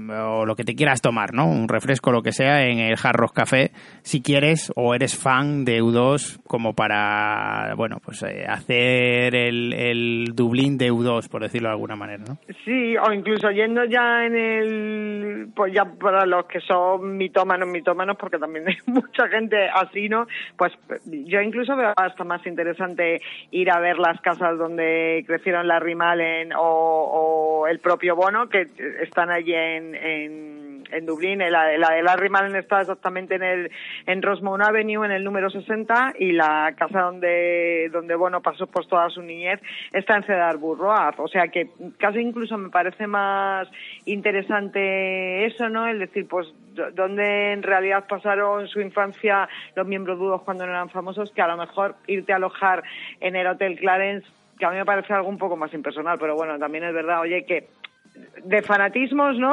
[0.09, 1.47] o lo que te quieras tomar, ¿no?
[1.47, 5.65] Un refresco, lo que sea, en el Hard Rock Café, si quieres o eres fan
[5.65, 11.69] de U2 como para, bueno, pues eh, hacer el, el Dublín de U2, por decirlo
[11.69, 12.37] de alguna manera, ¿no?
[12.63, 18.17] Sí, o incluso yendo ya en el, pues ya para los que son mitómanos, mitómanos,
[18.17, 20.27] porque también hay mucha gente así, ¿no?
[20.57, 20.73] Pues
[21.05, 26.53] yo incluso veo hasta más interesante ir a ver las casas donde crecieron Larry Malen
[26.53, 28.67] o, o el propio Bono, que
[29.01, 31.39] están allí en, en, en Dublín.
[31.39, 33.71] La, la de Larry Mullen está exactamente en el
[34.05, 38.87] en Rosemount Avenue, en el número 60, y la casa donde donde Bono pasó pues
[38.87, 39.59] toda su niñez
[39.93, 41.15] está en Cedar Road.
[41.19, 41.69] O sea que
[41.99, 43.67] casi incluso me parece más
[44.41, 45.87] interesante eso, ¿no?
[45.87, 50.71] El decir, pues, d- dónde en realidad pasaron su infancia los miembros dudos cuando no
[50.71, 52.83] eran famosos, que a lo mejor irte a alojar
[53.19, 54.27] en el Hotel Clarence,
[54.59, 57.21] que a mí me parece algo un poco más impersonal, pero bueno, también es verdad,
[57.21, 57.67] oye, que
[58.43, 59.51] de fanatismos, ¿no?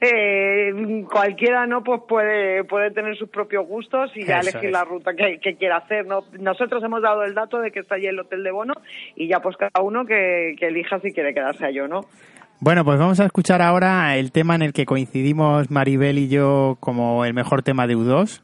[0.00, 1.82] Eh, cualquiera, ¿no?
[1.84, 4.72] Pues puede, puede tener sus propios gustos y ya Eso elegir es.
[4.72, 6.20] la ruta que, que quiera hacer, ¿no?
[6.38, 8.74] Nosotros hemos dado el dato de que está allí el Hotel de Bono
[9.16, 12.00] y ya pues cada uno que, que elija si quiere quedarse allí o no.
[12.60, 16.76] Bueno, pues vamos a escuchar ahora el tema en el que coincidimos Maribel y yo
[16.80, 18.42] como el mejor tema de U2.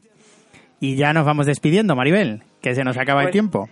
[0.79, 3.69] Y ya nos vamos despidiendo, Maribel, que se nos acaba el Pues- tiempo.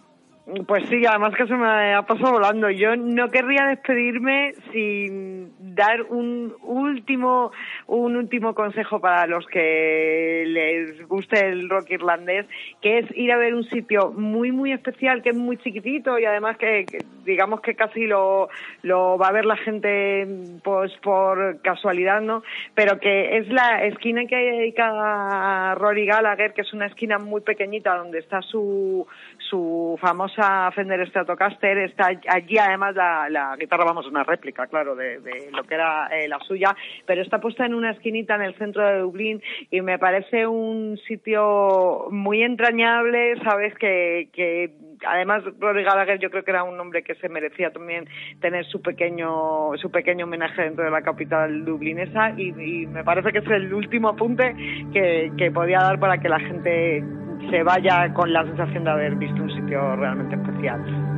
[0.68, 2.70] Pues sí, además que se me ha pasado volando.
[2.70, 7.52] Yo no querría despedirme sin dar un último,
[7.88, 12.46] un último consejo para los que les guste el rock irlandés,
[12.80, 16.26] que es ir a ver un sitio muy, muy especial, que es muy chiquitito y
[16.26, 16.86] además que,
[17.26, 18.50] digamos que casi lo,
[18.84, 20.28] lo va a ver la gente
[20.64, 22.44] pues por casualidad, ¿no?
[22.76, 27.42] Pero que es la esquina que hay dedicada Rory Gallagher, que es una esquina muy
[27.42, 29.08] pequeñita donde está su,
[29.56, 31.78] su famosa Fender Stratocaster.
[31.78, 36.08] Está allí además la, la guitarra, vamos, una réplica, claro, de, de lo que era
[36.08, 36.76] eh, la suya,
[37.06, 39.42] pero está puesta en una esquinita en el centro de Dublín
[39.72, 43.74] y me parece un sitio muy entrañable, ¿sabes?
[43.76, 44.72] Que, que
[45.08, 48.08] además Rory Gallagher yo creo que era un hombre que se merecía también
[48.42, 53.32] tener su pequeño su pequeño homenaje dentro de la capital dublinesa y, y me parece
[53.32, 54.56] que es el último apunte
[54.94, 57.04] que, que podía dar para que la gente
[57.50, 61.15] se vaya con la sensación de haber visto un sitio realmente especial.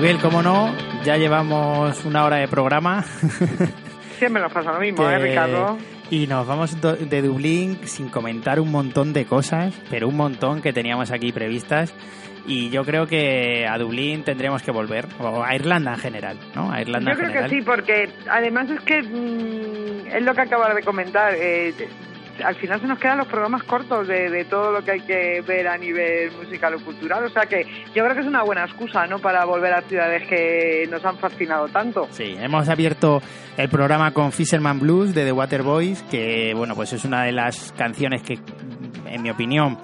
[0.00, 0.74] Maribel, cómo no,
[1.04, 3.02] ya llevamos una hora de programa.
[4.18, 5.76] Siempre nos pasa lo mismo, ¿eh, que- Ricardo?
[6.08, 10.72] Y nos vamos de Dublín sin comentar un montón de cosas, pero un montón que
[10.72, 11.92] teníamos aquí previstas.
[12.46, 16.72] Y yo creo que a Dublín tendremos que volver, o a Irlanda en general, ¿no?
[16.72, 17.50] A Irlanda Yo en creo general.
[17.50, 21.34] que sí, porque además es que mm, es lo que acabas de comentar.
[21.36, 21.74] eh,
[22.44, 25.68] al final se nos quedan los programas cortos de, todo lo que hay que ver
[25.68, 27.24] a nivel musical o cultural.
[27.24, 27.64] O sea que
[27.94, 29.18] yo creo que es una buena excusa, ¿no?
[29.18, 32.08] Para volver a ciudades que nos han fascinado tanto.
[32.10, 33.20] Sí, hemos abierto
[33.56, 37.72] el programa con Fisherman Blues de The Waterboys, que bueno, pues es una de las
[37.72, 38.38] canciones que,
[39.06, 39.78] en mi opinión,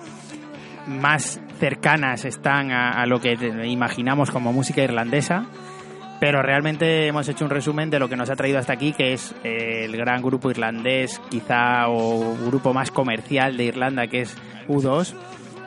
[0.87, 3.33] más cercanas están a, lo que
[3.65, 5.47] imaginamos como música irlandesa.
[6.19, 9.13] Pero realmente hemos hecho un resumen de lo que nos ha traído hasta aquí, que
[9.13, 14.37] es eh, el gran grupo irlandés, quizá, o grupo más comercial de Irlanda, que es
[14.67, 15.15] U2.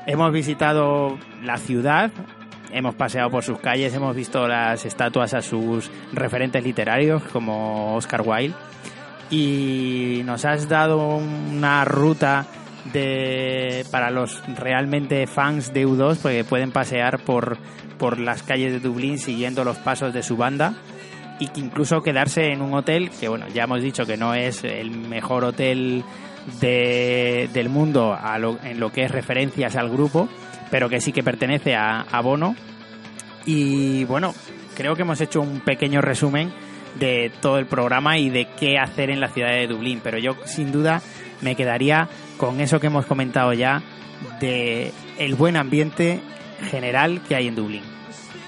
[0.07, 2.11] Hemos visitado la ciudad,
[2.71, 8.23] hemos paseado por sus calles, hemos visto las estatuas a sus referentes literarios, como Oscar
[8.25, 8.55] Wilde,
[9.29, 12.47] y nos has dado una ruta
[12.91, 17.57] de para los realmente fans de U2 porque pueden pasear por,
[17.99, 20.73] por las calles de Dublín siguiendo los pasos de su banda
[21.39, 24.63] y que incluso quedarse en un hotel que bueno ya hemos dicho que no es
[24.63, 26.03] el mejor hotel
[26.59, 30.27] de- del mundo a lo- en lo que es referencias al grupo
[30.71, 32.55] pero que sí que pertenece a, a Bono.
[33.45, 34.33] Y bueno
[34.75, 36.51] creo que hemos hecho un pequeño resumen
[36.99, 40.35] de todo el programa y de qué hacer en la ciudad de Dublín pero yo
[40.45, 41.01] sin duda
[41.41, 43.81] me quedaría con eso que hemos comentado ya
[44.41, 46.19] de el buen ambiente
[46.69, 47.83] general que hay en Dublín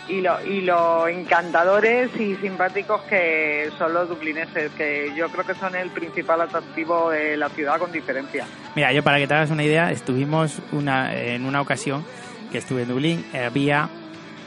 [0.09, 5.55] Y lo, y lo encantadores y simpáticos que son los dublineses, que yo creo que
[5.55, 8.45] son el principal atractivo de la ciudad con diferencia.
[8.75, 12.03] Mira, yo para que te hagas una idea, estuvimos una, en una ocasión
[12.51, 13.89] que estuve en Dublín, eh, había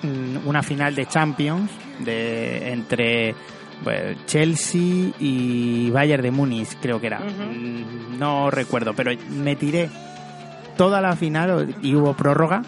[0.02, 3.34] mm, una final de Champions de entre
[3.82, 7.20] bueno, Chelsea y Bayern de Múnich, creo que era.
[7.20, 9.88] Mm, No recuerdo, pero me tiré
[10.76, 12.62] toda la final y hubo prórroga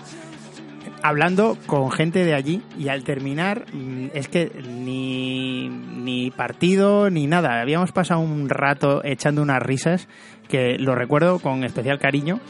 [1.09, 7.27] hablando con gente de allí y al terminar mm, es que ni, ni partido ni
[7.27, 7.61] nada.
[7.61, 10.09] Habíamos pasado un rato echando unas risas
[10.49, 12.41] que lo recuerdo con especial cariño.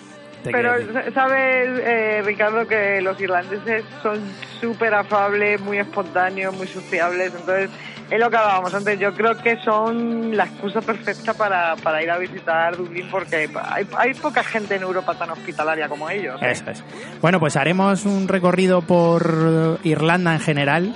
[0.45, 0.71] Pero
[1.13, 4.21] sabes, eh, Ricardo, que los irlandeses son
[4.61, 7.35] súper afables, muy espontáneos, muy sociables.
[7.35, 7.71] Entonces,
[8.11, 8.99] es lo que hablábamos antes.
[8.99, 13.87] Yo creo que son la excusa perfecta para, para ir a visitar Dublín porque hay,
[13.97, 16.41] hay poca gente en Europa tan hospitalaria como ellos.
[16.41, 16.51] ¿eh?
[16.51, 16.85] Eso es.
[17.21, 20.95] Bueno, pues haremos un recorrido por Irlanda en general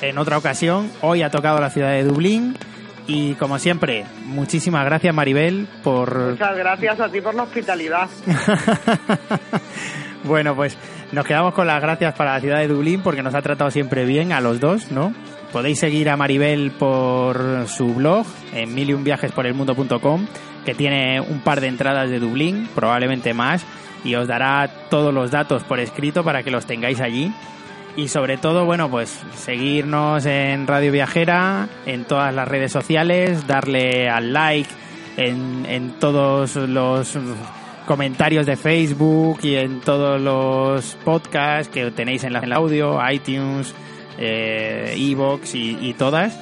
[0.00, 0.90] en otra ocasión.
[1.02, 2.56] Hoy ha tocado la ciudad de Dublín.
[3.06, 6.16] Y como siempre, muchísimas gracias Maribel por...
[6.30, 8.08] Muchas gracias a ti por la hospitalidad.
[10.24, 10.78] bueno, pues
[11.10, 14.04] nos quedamos con las gracias para la ciudad de Dublín porque nos ha tratado siempre
[14.04, 15.12] bien a los dos, ¿no?
[15.52, 18.24] Podéis seguir a Maribel por su blog
[18.54, 20.26] en miliumviajesporelmundo.com
[20.64, 23.64] que tiene un par de entradas de Dublín, probablemente más,
[24.04, 27.32] y os dará todos los datos por escrito para que los tengáis allí.
[27.96, 34.08] Y sobre todo, bueno, pues seguirnos en Radio Viajera, en todas las redes sociales, darle
[34.08, 34.70] al like
[35.16, 37.18] en, en todos los
[37.86, 43.74] comentarios de Facebook y en todos los podcasts que tenéis en la- audio, iTunes,
[44.20, 46.38] eh, Evox y, y todas.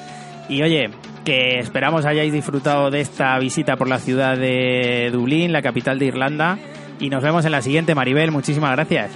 [0.49, 0.91] Y oye,
[1.25, 6.07] que esperamos hayáis disfrutado de esta visita por la ciudad de Dublín, la capital de
[6.07, 6.59] Irlanda.
[7.01, 8.31] Y nos vemos en la siguiente, Maribel.
[8.31, 9.11] Muchísimas gracias.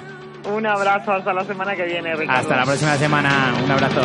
[0.45, 2.41] Un abrazo hasta la semana que viene, Ricardo.
[2.41, 3.55] Hasta la próxima semana.
[3.65, 4.03] Un abrazo.